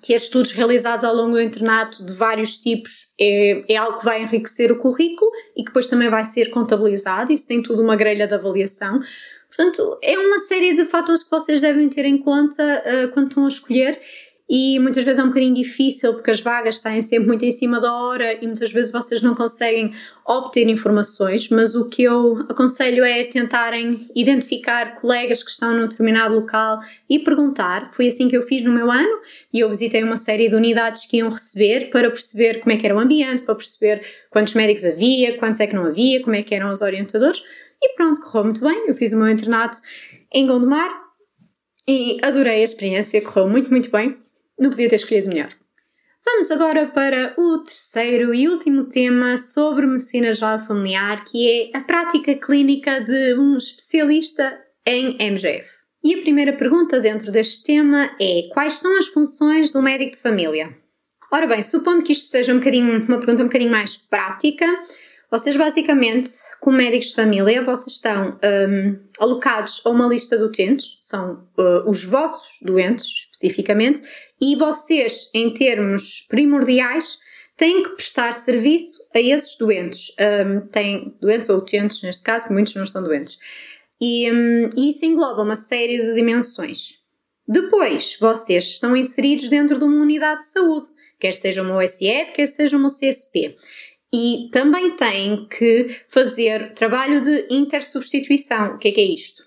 [0.02, 4.24] ter estudos realizados ao longo do internato de vários tipos é, é, algo que vai
[4.24, 7.32] enriquecer o currículo e que depois também vai ser contabilizado.
[7.32, 9.00] Isso tem tudo uma grelha de avaliação.
[9.48, 13.46] Portanto, é uma série de fatores que vocês devem ter em conta uh, quando estão
[13.46, 14.00] a escolher
[14.48, 17.82] e muitas vezes é um bocadinho difícil porque as vagas saem sempre muito em cima
[17.82, 19.92] da hora e muitas vezes vocês não conseguem
[20.24, 26.36] obter informações, mas o que eu aconselho é tentarem identificar colegas que estão num determinado
[26.36, 26.80] local
[27.10, 27.92] e perguntar.
[27.94, 29.20] Foi assim que eu fiz no meu ano
[29.52, 32.86] e eu visitei uma série de unidades que iam receber para perceber como é que
[32.86, 36.44] era o ambiente, para perceber quantos médicos havia, quantos é que não havia, como é
[36.44, 37.44] que eram os orientadores
[37.82, 38.88] e pronto, correu muito bem.
[38.88, 39.80] Eu fiz o meu internato
[40.32, 40.90] em Gondomar
[41.88, 44.24] e adorei a experiência, correu muito, muito bem
[44.58, 45.50] não podia ter escolhido melhor.
[46.26, 51.82] Vamos agora para o terceiro e último tema sobre medicina geral familiar, que é a
[51.82, 55.70] prática clínica de um especialista em MGF.
[56.04, 60.18] E a primeira pergunta dentro deste tema é: quais são as funções do médico de
[60.18, 60.76] família?
[61.32, 64.66] Ora bem, supondo que isto seja um uma pergunta um bocadinho mais prática,
[65.30, 66.30] vocês basicamente,
[66.62, 68.40] como médicos de família, vocês estão
[68.70, 74.02] um, alocados a uma lista de utentes, são uh, os vossos doentes especificamente,
[74.42, 77.18] e vocês, em termos primordiais,
[77.58, 80.14] têm que prestar serviço a esses doentes.
[80.20, 83.38] Um, têm doentes ou utentes, neste caso, muitos não são doentes.
[84.02, 87.00] E, um, isso engloba uma série de dimensões.
[87.48, 90.88] Depois, vocês estão inseridos dentro de uma unidade de saúde,
[91.20, 93.56] quer seja uma OSF, quer seja uma CSP.
[94.14, 98.76] E também têm que fazer trabalho de intersubstituição.
[98.76, 99.45] O que é que é isto?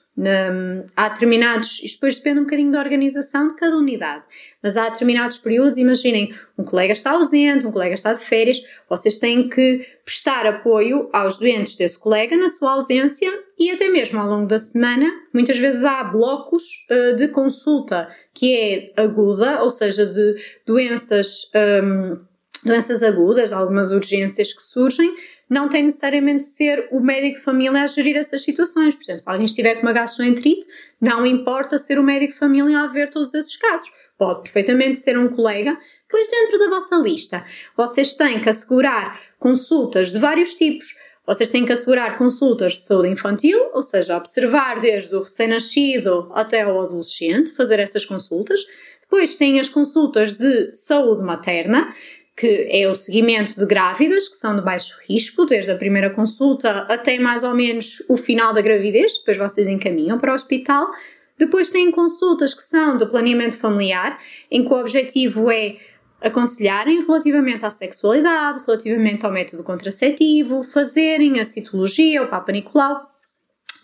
[0.97, 4.25] Há determinados, isto depois depende um bocadinho da organização de cada unidade,
[4.61, 9.19] mas há determinados períodos, imaginem, um colega está ausente, um colega está de férias, vocês
[9.19, 14.29] têm que prestar apoio aos doentes desse colega na sua ausência e até mesmo ao
[14.29, 20.07] longo da semana, muitas vezes há blocos uh, de consulta que é aguda, ou seja,
[20.07, 21.51] de doenças,
[21.83, 22.19] um,
[22.65, 25.15] doenças agudas, algumas urgências que surgem,
[25.49, 28.95] não tem necessariamente de ser o médico de família a gerir essas situações.
[28.95, 30.67] Por exemplo, se alguém estiver com uma gastroenterite,
[31.01, 33.91] não importa ser o médico de família a ver todos esses casos.
[34.19, 35.79] Pode perfeitamente ser um colega.
[36.11, 37.45] Pois dentro da vossa lista,
[37.77, 40.97] vocês têm que assegurar consultas de vários tipos.
[41.27, 46.67] Vocês têm que assegurar consultas de saúde infantil, ou seja, observar desde o recém-nascido até
[46.67, 48.61] o adolescente, fazer essas consultas.
[49.03, 51.95] Depois têm as consultas de saúde materna,
[52.39, 56.71] que é o seguimento de grávidas que são de baixo risco, desde a primeira consulta
[56.89, 60.89] até mais ou menos o final da gravidez, depois vocês encaminham para o hospital.
[61.37, 65.77] Depois têm consultas que são de planeamento familiar, em que o objetivo é
[66.21, 73.09] aconselharem relativamente à sexualidade, relativamente ao método contraceptivo, fazerem a citologia, o Papa Nicolau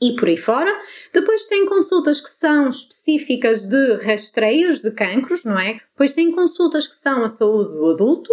[0.04, 0.72] e por aí fora.
[1.12, 5.80] Depois tem consultas que são específicas de rastreios de cancros, não é?
[5.92, 8.32] Depois tem consultas que são a saúde do adulto,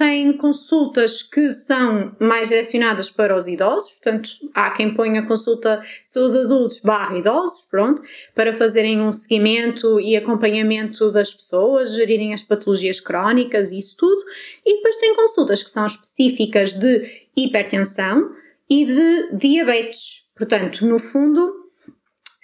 [0.00, 6.10] tem consultas que são mais direcionadas para os idosos, portanto, há quem ponha consulta de
[6.10, 8.00] saúde de adultos barra idosos, pronto,
[8.34, 14.24] para fazerem um seguimento e acompanhamento das pessoas, gerirem as patologias crónicas e isso tudo.
[14.64, 18.30] E depois tem consultas que são específicas de hipertensão
[18.70, 20.19] e de diabetes.
[20.40, 21.52] Portanto, no fundo,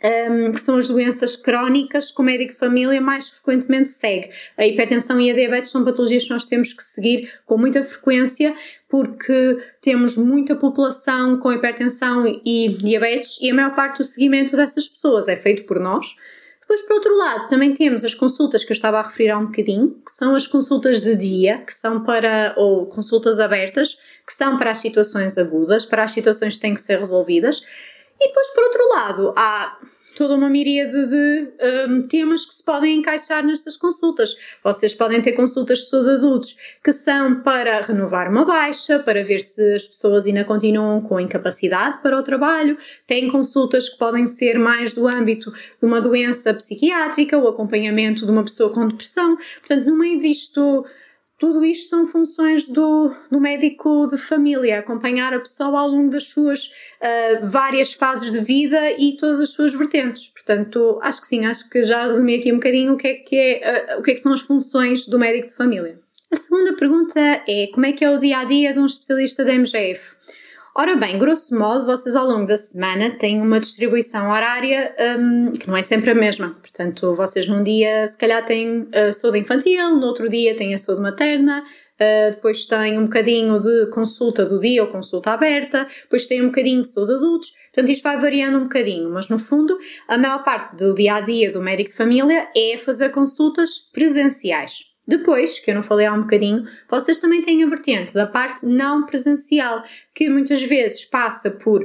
[0.05, 4.29] um, que são as doenças crónicas que o médico de família mais frequentemente segue.
[4.59, 8.55] A hipertensão e a diabetes são patologias que nós temos que seguir com muita frequência
[8.87, 14.87] porque temos muita população com hipertensão e diabetes e a maior parte do seguimento dessas
[14.87, 16.17] pessoas é feito por nós.
[16.69, 19.47] Depois, por outro lado, também temos as consultas que eu estava a referir há um
[19.47, 23.97] bocadinho, que são as consultas de dia, que são para, ou consultas abertas,
[24.27, 27.65] que são para as situações agudas, para as situações que têm que ser resolvidas.
[28.21, 29.79] E depois, por outro lado, há
[30.17, 31.53] toda uma miríade de
[31.89, 34.35] um, temas que se podem encaixar nestas consultas.
[34.65, 39.41] Vocês podem ter consultas de saúde adultos que são para renovar uma baixa, para ver
[39.41, 42.79] se as pessoas ainda continuam com incapacidade para o trabalho.
[43.07, 48.33] Tem consultas que podem ser mais do âmbito de uma doença psiquiátrica, o acompanhamento de
[48.33, 49.37] uma pessoa com depressão.
[49.61, 50.87] Portanto, no meio disto
[51.39, 56.25] tudo isto são funções do, do médico de família, acompanhar a pessoa ao longo das
[56.25, 60.29] suas uh, várias fases de vida e todas as suas vertentes.
[60.29, 63.37] Portanto, acho que sim, acho que já resumi aqui um bocadinho o que é que,
[63.37, 65.99] é, uh, o que, é que são as funções do médico de família.
[66.33, 69.45] A segunda pergunta é como é que é o dia a dia de um especialista
[69.45, 70.17] da MGF?
[70.79, 75.67] Ora bem, grosso modo, vocês ao longo da semana têm uma distribuição horária um, que
[75.67, 76.51] não é sempre a mesma.
[76.61, 80.79] Portanto, vocês num dia se calhar têm a saúde infantil, no outro dia têm a
[80.79, 86.27] saúde materna, uh, depois têm um bocadinho de consulta do dia ou consulta aberta, depois
[86.27, 87.53] têm um bocadinho de saúde de adultos.
[87.73, 91.21] Portanto, isto vai variando um bocadinho, mas no fundo, a maior parte do dia a
[91.23, 94.96] dia do médico de família é fazer consultas presenciais.
[95.07, 98.67] Depois, que eu não falei há um bocadinho, vocês também têm a vertente da parte
[98.67, 99.83] não presencial,
[100.15, 101.85] que muitas vezes passa por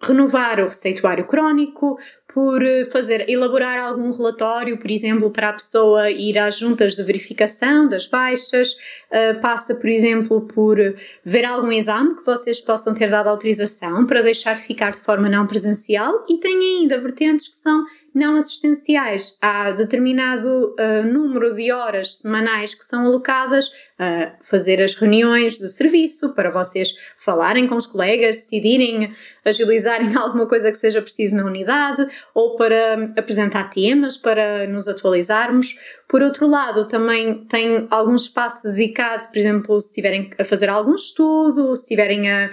[0.00, 1.96] renovar o receituário crónico,
[2.32, 7.02] por eh, fazer, elaborar algum relatório, por exemplo, para a pessoa ir às juntas de
[7.02, 8.74] verificação das baixas,
[9.12, 10.78] uh, passa, por exemplo, por
[11.24, 15.46] ver algum exame que vocês possam ter dado autorização para deixar ficar de forma não
[15.46, 17.84] presencial e tem ainda vertentes que são
[18.14, 19.36] não assistenciais.
[19.40, 25.68] Há determinado uh, número de horas semanais que são alocadas a fazer as reuniões de
[25.68, 31.44] serviço para vocês falarem com os colegas, decidirem, agilizarem alguma coisa que seja preciso na
[31.44, 35.78] unidade ou para apresentar temas para nos atualizarmos.
[36.12, 40.94] Por outro lado, também tem algum espaço dedicado, por exemplo, se estiverem a fazer algum
[40.94, 42.50] estudo, se estiverem a,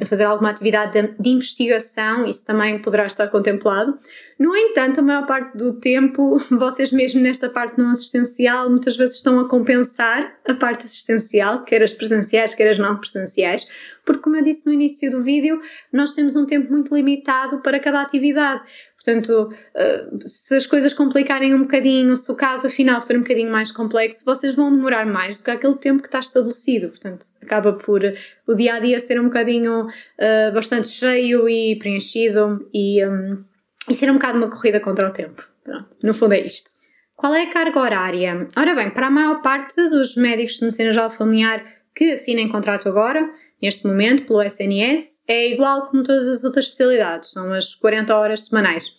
[0.00, 3.98] a fazer alguma atividade de, de investigação, isso também poderá estar contemplado.
[4.38, 9.16] No entanto, a maior parte do tempo, vocês mesmo nesta parte não assistencial, muitas vezes
[9.16, 13.68] estão a compensar a parte assistencial, quer as presenciais, quer as não presenciais,
[14.06, 15.60] porque como eu disse no início do vídeo,
[15.92, 18.62] nós temos um tempo muito limitado para cada atividade.
[19.02, 23.50] Portanto, eh, se as coisas complicarem um bocadinho, se o caso afinal for um bocadinho
[23.50, 26.88] mais complexo, vocês vão demorar mais do que aquele tempo que está estabelecido.
[26.88, 28.02] Portanto, acaba por
[28.46, 33.04] o dia a dia ser um bocadinho uh, bastante cheio e preenchido e.
[33.04, 33.50] Um,
[33.88, 35.42] e ser um bocado uma corrida contra o tempo.
[35.64, 36.70] Pronto, no fundo é isto.
[37.16, 38.46] Qual é a carga horária?
[38.56, 41.62] Ora bem, para a maior parte dos médicos de medicina geral familiar
[41.94, 43.30] que assinem contrato agora,
[43.62, 48.46] neste momento, pelo SNS, é igual como todas as outras especialidades, são as 40 horas
[48.46, 48.92] semanais.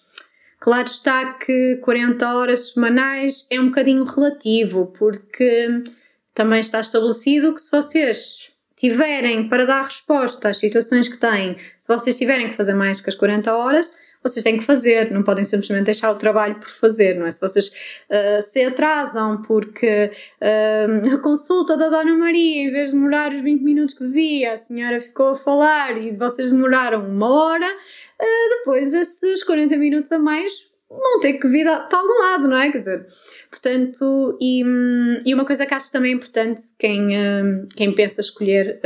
[0.59, 5.84] Claro está que 40 horas semanais é um bocadinho relativo, porque
[6.34, 11.88] também está estabelecido que se vocês tiverem para dar resposta às situações que têm, se
[11.88, 13.91] vocês tiverem que fazer mais que as 40 horas,
[14.24, 17.32] vocês têm que fazer, não podem simplesmente deixar o trabalho por fazer, não é?
[17.32, 22.95] Se vocês uh, se atrasam porque uh, a consulta da Dona Maria, em vez de
[22.95, 27.30] demorar os 20 minutos que devia, a senhora ficou a falar e vocês demoraram uma
[27.30, 32.47] hora, uh, depois esses 40 minutos a mais vão ter que vir para algum lado,
[32.49, 32.69] não é?
[32.69, 33.07] Quer dizer,
[33.49, 34.61] portanto, e,
[35.26, 37.07] e uma coisa que acho também importante, quem,
[37.74, 38.82] quem pensa escolher,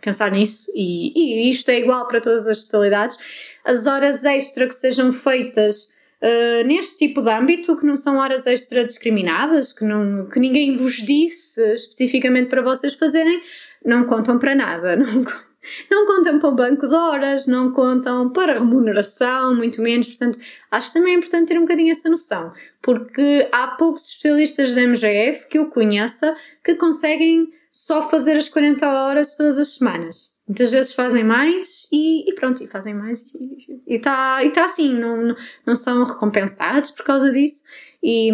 [0.00, 3.18] pensar nisso, e, e isto é igual para todas as especialidades,
[3.66, 5.88] as horas extra que sejam feitas
[6.22, 10.76] uh, neste tipo de âmbito, que não são horas extra discriminadas, que, não, que ninguém
[10.76, 13.42] vos disse especificamente para vocês fazerem,
[13.84, 14.96] não contam para nada.
[14.96, 15.24] Não,
[15.90, 20.06] não contam para o banco de horas, não contam para remuneração, muito menos.
[20.06, 20.38] Portanto,
[20.70, 25.58] acho também importante ter um bocadinho essa noção, porque há poucos especialistas da MGF que
[25.58, 30.35] eu conheça que conseguem só fazer as 40 horas todas as semanas.
[30.48, 33.24] Muitas vezes fazem mais e, e pronto, e fazem mais
[33.86, 35.34] e está e tá assim, não,
[35.66, 37.62] não são recompensados por causa disso.
[38.02, 38.30] E,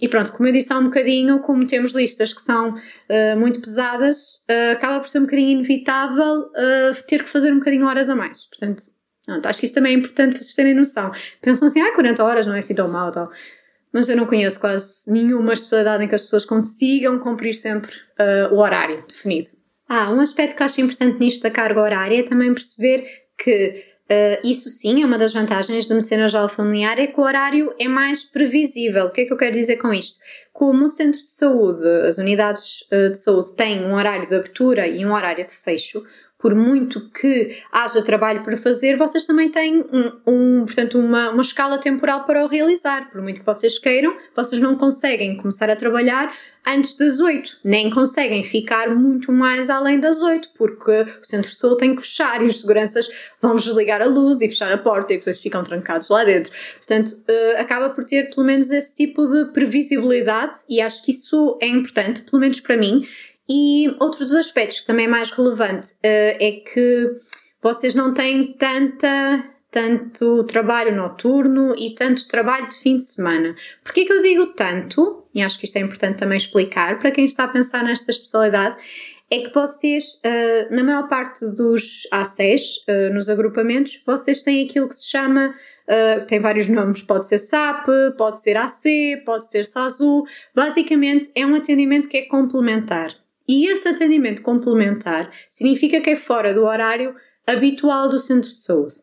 [0.00, 3.60] e, pronto, como eu disse há um bocadinho, como temos listas que são uh, muito
[3.60, 8.08] pesadas, uh, acaba por ser um bocadinho inevitável uh, ter que fazer um bocadinho horas
[8.08, 8.46] a mais.
[8.46, 8.82] Portanto,
[9.24, 11.12] pronto, acho que isso também é importante vocês terem noção.
[11.40, 13.30] Pensam assim, ah, 40 horas não é assim tão mal tal.
[13.92, 17.92] Mas eu não conheço quase nenhuma especialidade em que as pessoas consigam cumprir sempre
[18.50, 19.48] o horário definido.
[19.88, 23.04] Ah, um aspecto que eu acho importante nisto da carga horária é também perceber
[23.36, 27.22] que Uh, isso sim é uma das vantagens de medicina geral familiar, é que o
[27.22, 29.06] horário é mais previsível.
[29.06, 30.18] O que é que eu quero dizer com isto?
[30.52, 34.86] Como o centro de saúde, as unidades uh, de saúde têm um horário de abertura
[34.86, 36.04] e um horário de fecho,
[36.42, 41.42] por muito que haja trabalho para fazer, vocês também têm um, um, portanto, uma, uma
[41.42, 43.08] escala temporal para o realizar.
[43.12, 46.34] Por muito que vocês queiram, vocês não conseguem começar a trabalhar
[46.66, 51.56] antes das 8, nem conseguem ficar muito mais além das 8, porque o centro de
[51.56, 53.08] saúde tem que fechar e os seguranças
[53.40, 56.52] vão desligar a luz e fechar a porta e depois ficam trancados lá dentro.
[56.76, 61.58] Portanto, uh, acaba por ter pelo menos esse tipo de previsibilidade e acho que isso
[61.60, 63.06] é importante, pelo menos para mim.
[63.48, 67.20] E outro dos aspectos que também é mais relevante uh, é que
[67.62, 73.56] vocês não têm tanta tanto trabalho noturno e tanto trabalho de fim de semana.
[73.82, 75.26] Porquê que eu digo tanto?
[75.34, 78.76] E acho que isto é importante também explicar para quem está a pensar nesta especialidade.
[79.30, 84.88] É que vocês, uh, na maior parte dos A6, uh, nos agrupamentos, vocês têm aquilo
[84.88, 89.64] que se chama Uh, tem vários nomes, pode ser SAP, pode ser AC, pode ser
[89.64, 90.24] SASU.
[90.54, 93.12] Basicamente é um atendimento que é complementar.
[93.52, 97.14] E esse atendimento complementar significa que é fora do horário
[97.46, 98.94] habitual do centro de saúde.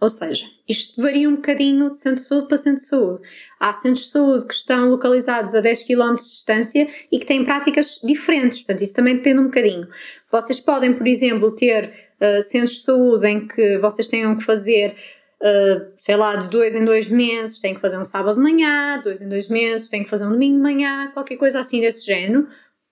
[0.00, 3.20] Ou seja, isto varia um bocadinho de centro de saúde para centro de saúde.
[3.60, 7.44] Há centros de saúde que estão localizados a 10 km de distância e que têm
[7.44, 9.86] práticas diferentes, portanto, isso também depende um bocadinho.
[10.32, 14.96] Vocês podem, por exemplo, ter uh, centros de saúde em que vocês tenham que fazer
[15.42, 19.00] Uh, sei lá, de dois em dois meses tem que fazer um sábado de manhã,
[19.02, 22.04] dois em dois meses tem que fazer um domingo de manhã, qualquer coisa assim desse
[22.04, 22.46] género,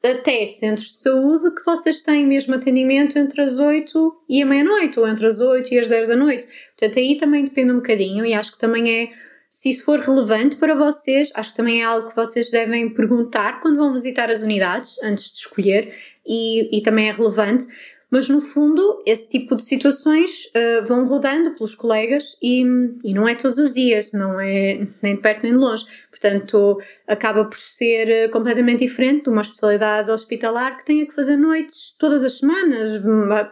[0.05, 4.99] até centros de saúde que vocês têm mesmo atendimento entre as 8 e a meia-noite,
[4.99, 6.47] ou entre as 8 e as 10 da noite.
[6.77, 9.11] Portanto, aí também depende um bocadinho e acho que também é,
[9.51, 13.61] se isso for relevante para vocês, acho que também é algo que vocês devem perguntar
[13.61, 15.95] quando vão visitar as unidades, antes de escolher,
[16.25, 17.67] e, e também é relevante,
[18.11, 22.63] mas no fundo, esse tipo de situações uh, vão rodando pelos colegas e,
[23.05, 25.85] e, não é todos os dias, não é nem de perto nem de longe.
[26.11, 31.37] Portanto, acaba por ser eh, completamente diferente de uma especialidade hospitalar que tenha que fazer
[31.37, 33.01] noites todas as semanas,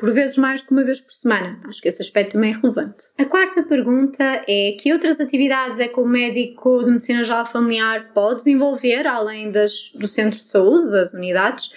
[0.01, 1.61] por vezes mais do que uma vez por semana.
[1.65, 3.05] Acho que esse aspecto também é relevante.
[3.19, 8.11] A quarta pergunta é que outras atividades é que o médico de medicina geral familiar
[8.13, 11.71] pode desenvolver, além das, do centro de saúde, das unidades?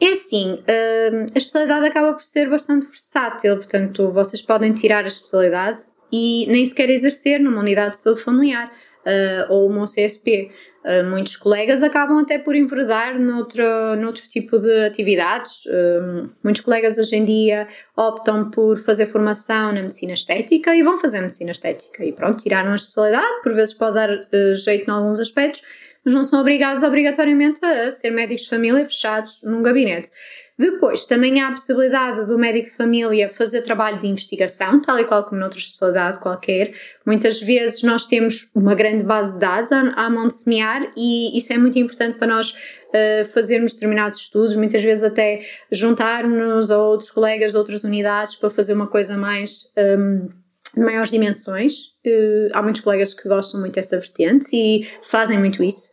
[0.00, 5.08] É assim, hum, a especialidade acaba por ser bastante versátil, portanto, vocês podem tirar a
[5.08, 5.80] especialidade
[6.12, 8.70] e nem sequer exercer numa unidade de saúde familiar
[9.06, 10.50] uh, ou uma CSP.
[10.84, 13.64] Uh, muitos colegas acabam até por enverdar noutro,
[13.96, 15.64] noutro tipo de atividades.
[15.66, 17.66] Uh, muitos colegas hoje em dia
[17.96, 22.04] optam por fazer formação na medicina estética e vão fazer medicina estética.
[22.04, 25.62] E pronto, tiraram a especialidade, por vezes pode dar uh, jeito em alguns aspectos,
[26.06, 30.08] mas não são obrigados obrigatoriamente a ser médicos de família fechados num gabinete.
[30.56, 35.04] Depois, também há a possibilidade do médico de família fazer trabalho de investigação, tal e
[35.04, 36.72] qual como noutra especialidade qualquer.
[37.04, 41.52] Muitas vezes nós temos uma grande base de dados à mão de semear e isso
[41.52, 47.10] é muito importante para nós uh, fazermos determinados estudos, muitas vezes até juntarmos a outros
[47.10, 49.74] colegas de outras unidades para fazer uma coisa mais.
[49.76, 50.28] Um,
[50.76, 51.95] de maiores dimensões.
[52.08, 55.90] Uh, há muitos colegas que gostam muito dessa vertente e fazem muito isso.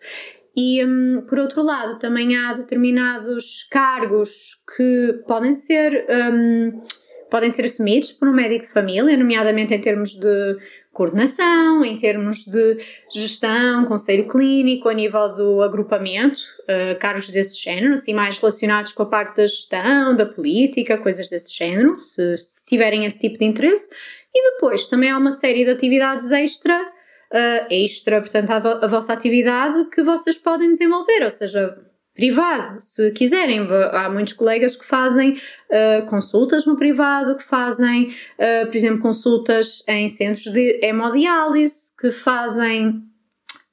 [0.56, 6.82] E, um, por outro lado, também há determinados cargos que podem ser, um,
[7.30, 10.58] podem ser assumidos por um médico de família, nomeadamente em termos de
[10.94, 12.78] coordenação, em termos de
[13.12, 19.02] gestão, conselho clínico, a nível do agrupamento, uh, cargos desse género, assim mais relacionados com
[19.02, 22.36] a parte da gestão, da política, coisas desse género, se
[22.68, 23.90] tiverem esse tipo de interesse.
[24.36, 29.14] E depois também há uma série de atividades extra, uh, extra, portanto, a, a vossa
[29.14, 31.78] atividade que vocês podem desenvolver, ou seja,
[32.16, 33.68] privado, se quiserem.
[33.92, 39.84] Há muitos colegas que fazem uh, consultas no privado, que fazem, uh, por exemplo, consultas
[39.88, 43.04] em centros de hemodiálise, que fazem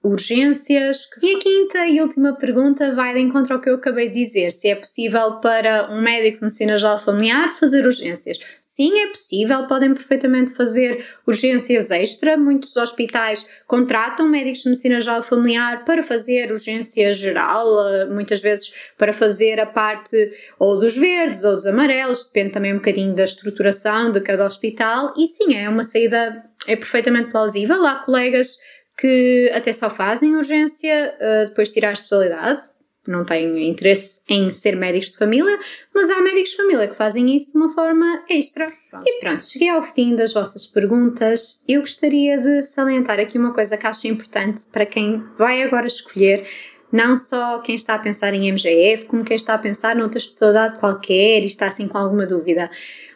[0.03, 1.09] urgências.
[1.23, 4.51] E a quinta e última pergunta vai de encontro ao que eu acabei de dizer:
[4.51, 8.39] se é possível para um médico de medicina geral familiar fazer urgências.
[8.61, 12.37] Sim, é possível, podem perfeitamente fazer urgências extra.
[12.37, 18.73] Muitos hospitais contratam médicos de medicina geral familiar para fazer urgência geral, eh, muitas vezes
[18.97, 23.25] para fazer a parte ou dos verdes ou dos amarelos, depende também um bocadinho da
[23.25, 25.13] estruturação de cada hospital.
[25.17, 27.85] E sim, é uma saída, é perfeitamente plausível.
[27.85, 28.57] Há colegas
[29.01, 32.63] que até só fazem urgência uh, depois de tirar a especialidade,
[33.09, 35.59] não têm interesse em ser médicos de família,
[35.95, 38.71] mas há médicos de família que fazem isso de uma forma extra.
[38.91, 39.05] Pronto.
[39.09, 41.65] E pronto, cheguei ao fim das vossas perguntas.
[41.67, 46.47] Eu gostaria de salientar aqui uma coisa que acho importante para quem vai agora escolher,
[46.93, 50.79] não só quem está a pensar em MGF, como quem está a pensar noutra especialidade
[50.79, 52.71] qualquer e está assim com alguma dúvida.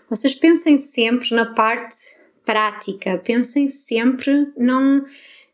[0.09, 1.95] Vocês pensem sempre na parte
[2.45, 3.19] prática.
[3.19, 5.05] Pensem sempre, não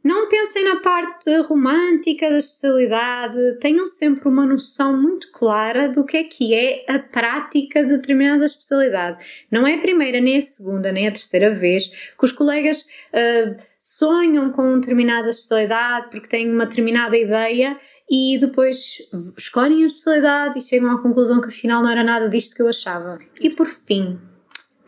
[0.02, 6.16] não pensem na parte romântica da especialidade, tenham sempre uma noção muito clara do que
[6.16, 9.22] é que é a prática de determinada especialidade.
[9.50, 13.56] Não é a primeira, nem a segunda, nem a terceira vez que os colegas uh,
[13.78, 17.78] sonham com determinada especialidade porque têm uma determinada ideia
[18.10, 18.96] e depois
[19.36, 22.68] escolhem a especialidade e chegam à conclusão que afinal não era nada disto que eu
[22.68, 23.18] achava.
[23.38, 24.18] E por fim,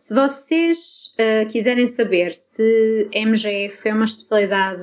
[0.03, 4.83] se vocês uh, quiserem saber se MGF é uma especialidade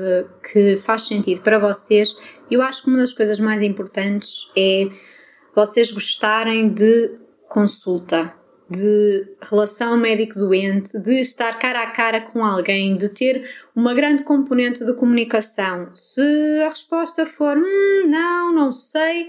[0.49, 2.15] que faz sentido para vocês,
[2.49, 4.87] eu acho que uma das coisas mais importantes é
[5.53, 7.15] vocês gostarem de
[7.49, 8.33] consulta,
[8.69, 13.43] de relação médico-doente, de estar cara a cara com alguém, de ter
[13.75, 15.93] uma grande componente de comunicação.
[15.93, 16.21] Se
[16.65, 19.27] a resposta for hum, não, não sei,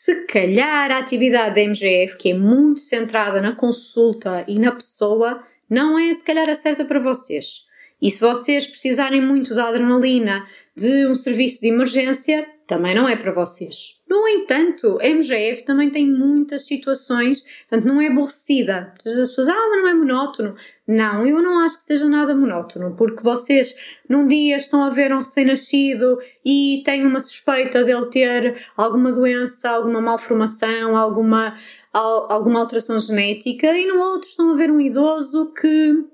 [0.00, 5.42] se calhar a atividade da MGF, que é muito centrada na consulta e na pessoa,
[5.68, 7.64] não é se calhar a certa para vocês.
[8.00, 10.46] E se vocês precisarem muito da adrenalina
[10.76, 13.96] de um serviço de emergência, também não é para vocês.
[14.06, 18.92] No entanto, a MGF também tem muitas situações, portanto, não é aborrecida.
[19.04, 20.54] As pessoas, ah, mas não é monótono.
[20.86, 23.74] Não, eu não acho que seja nada monótono, porque vocês
[24.06, 29.70] num dia estão a ver um recém-nascido e têm uma suspeita dele ter alguma doença,
[29.70, 31.54] alguma malformação, alguma,
[31.92, 36.04] alguma alteração genética, e no outro estão a ver um idoso que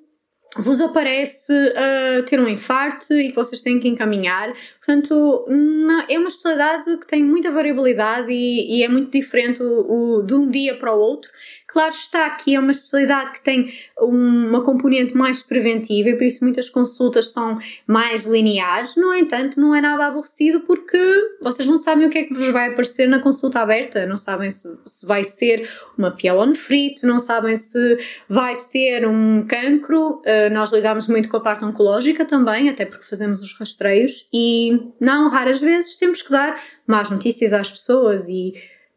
[0.56, 4.52] vos aparece uh, ter um infarto e que vocês têm que encaminhar.
[4.84, 10.18] Portanto, não, é uma especialidade que tem muita variabilidade e, e é muito diferente o,
[10.18, 11.30] o, de um dia para o outro.
[11.66, 16.44] Claro está que é uma especialidade que tem uma componente mais preventiva e por isso
[16.44, 18.94] muitas consultas são mais lineares.
[18.94, 20.98] No entanto, não é nada aborrecido porque
[21.42, 24.50] vocês não sabem o que é que vos vai aparecer na consulta aberta, não sabem
[24.50, 30.20] se, se vai ser uma pielonefrite, não sabem se vai ser um cancro.
[30.20, 34.73] Uh, nós lidamos muito com a parte oncológica também, até porque fazemos os rastreios e
[35.00, 38.54] não raras vezes temos que dar más notícias às pessoas e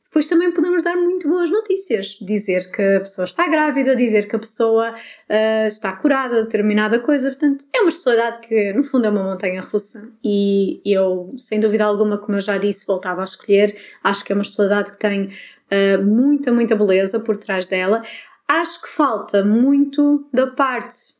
[0.07, 2.17] depois também podemos dar muito boas notícias.
[2.21, 6.99] Dizer que a pessoa está grávida, dizer que a pessoa uh, está curada de determinada
[6.99, 7.27] coisa.
[7.27, 10.09] Portanto, é uma especialidade que, no fundo, é uma montanha russa.
[10.23, 13.77] E eu, sem dúvida alguma, como eu já disse, voltava a escolher.
[14.03, 18.01] Acho que é uma especialidade que tem uh, muita, muita beleza por trás dela.
[18.47, 21.17] Acho que falta muito da parte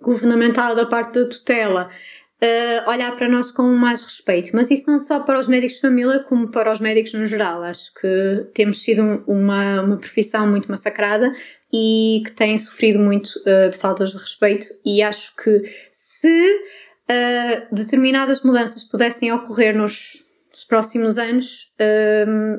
[0.00, 1.88] governamental, da parte da tutela,
[2.44, 4.50] uh, olhar para nós com mais respeito.
[4.54, 7.62] Mas isso não só para os médicos de família, como para os médicos no geral.
[7.62, 11.34] Acho que temos sido uma, uma profissão muito massacrada
[11.72, 14.66] e que tem sofrido muito uh, de faltas de respeito.
[14.84, 16.56] E acho que se
[17.08, 21.72] uh, determinadas mudanças pudessem ocorrer nos, nos próximos anos,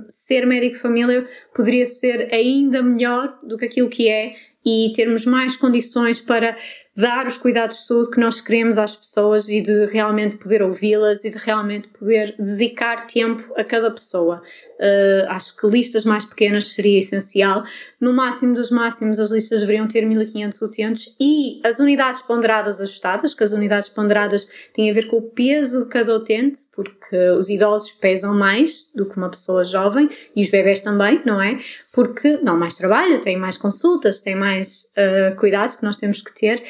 [0.10, 5.26] ser médico de família poderia ser ainda melhor do que aquilo que é e termos
[5.26, 6.58] mais condições para
[6.96, 11.24] dar os cuidados de saúde que nós queremos às pessoas e de realmente poder ouvi-las
[11.26, 14.42] e de realmente poder dedicar tempo a cada pessoa.
[14.80, 17.64] Uh, acho que listas mais pequenas seria essencial.
[18.00, 23.34] No máximo dos máximos, as listas deveriam ter 1500 utentes e as unidades ponderadas ajustadas,
[23.34, 27.50] que as unidades ponderadas têm a ver com o peso de cada utente, porque os
[27.50, 31.60] idosos pesam mais do que uma pessoa jovem e os bebés também, não é?
[31.94, 36.34] Porque dão mais trabalho, têm mais consultas, têm mais uh, cuidados que nós temos que
[36.34, 36.62] ter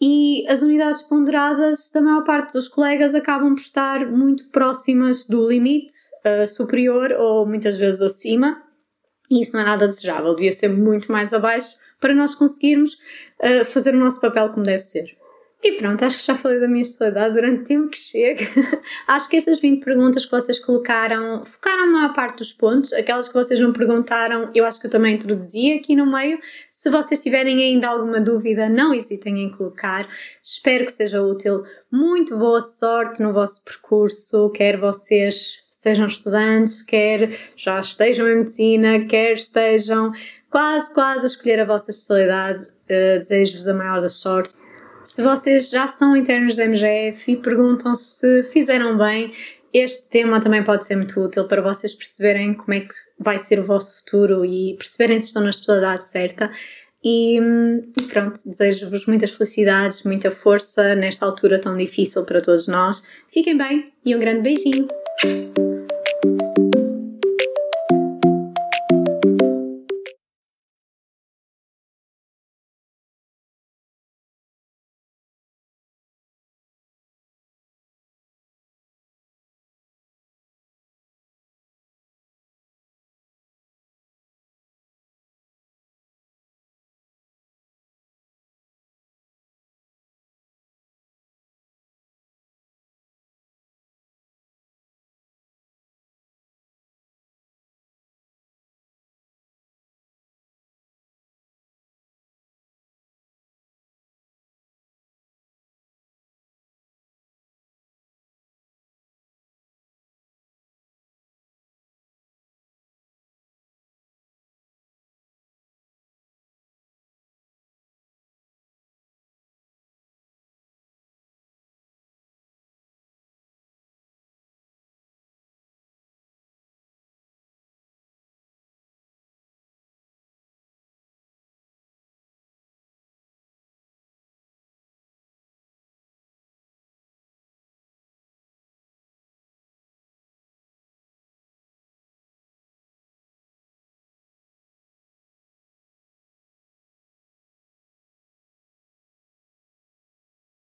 [0.00, 5.46] e as unidades ponderadas da maior parte dos colegas acabam por estar muito próximas do
[5.48, 5.92] limite
[6.24, 8.62] uh, superior ou muitas vezes acima,
[9.30, 13.64] e isso não é nada desejável, devia ser muito mais abaixo para nós conseguirmos uh,
[13.66, 15.19] fazer o nosso papel como deve ser.
[15.62, 18.48] E pronto, acho que já falei da minha especialidade durante o tempo que chega.
[19.06, 22.94] acho que estas 20 perguntas que vocês colocaram focaram uma parte dos pontos.
[22.94, 26.38] Aquelas que vocês não perguntaram, eu acho que eu também introduzi aqui no meio.
[26.70, 30.08] Se vocês tiverem ainda alguma dúvida, não hesitem em colocar.
[30.42, 31.62] Espero que seja útil.
[31.92, 39.04] Muito boa sorte no vosso percurso, quer vocês sejam estudantes, quer já estejam em medicina,
[39.04, 40.12] quer estejam
[40.48, 42.64] quase, quase a escolher a vossa especialidade.
[42.64, 44.59] Uh, Desejo-vos a maior das sortes.
[45.10, 49.32] Se vocês já são internos da MGF e perguntam se fizeram bem,
[49.74, 53.58] este tema também pode ser muito útil para vocês perceberem como é que vai ser
[53.58, 56.48] o vosso futuro e perceberem se estão na especialidade certa.
[57.04, 57.40] E,
[58.08, 63.02] pronto, desejo-vos muitas felicidades, muita força nesta altura tão difícil para todos nós.
[63.26, 64.86] Fiquem bem e um grande beijinho!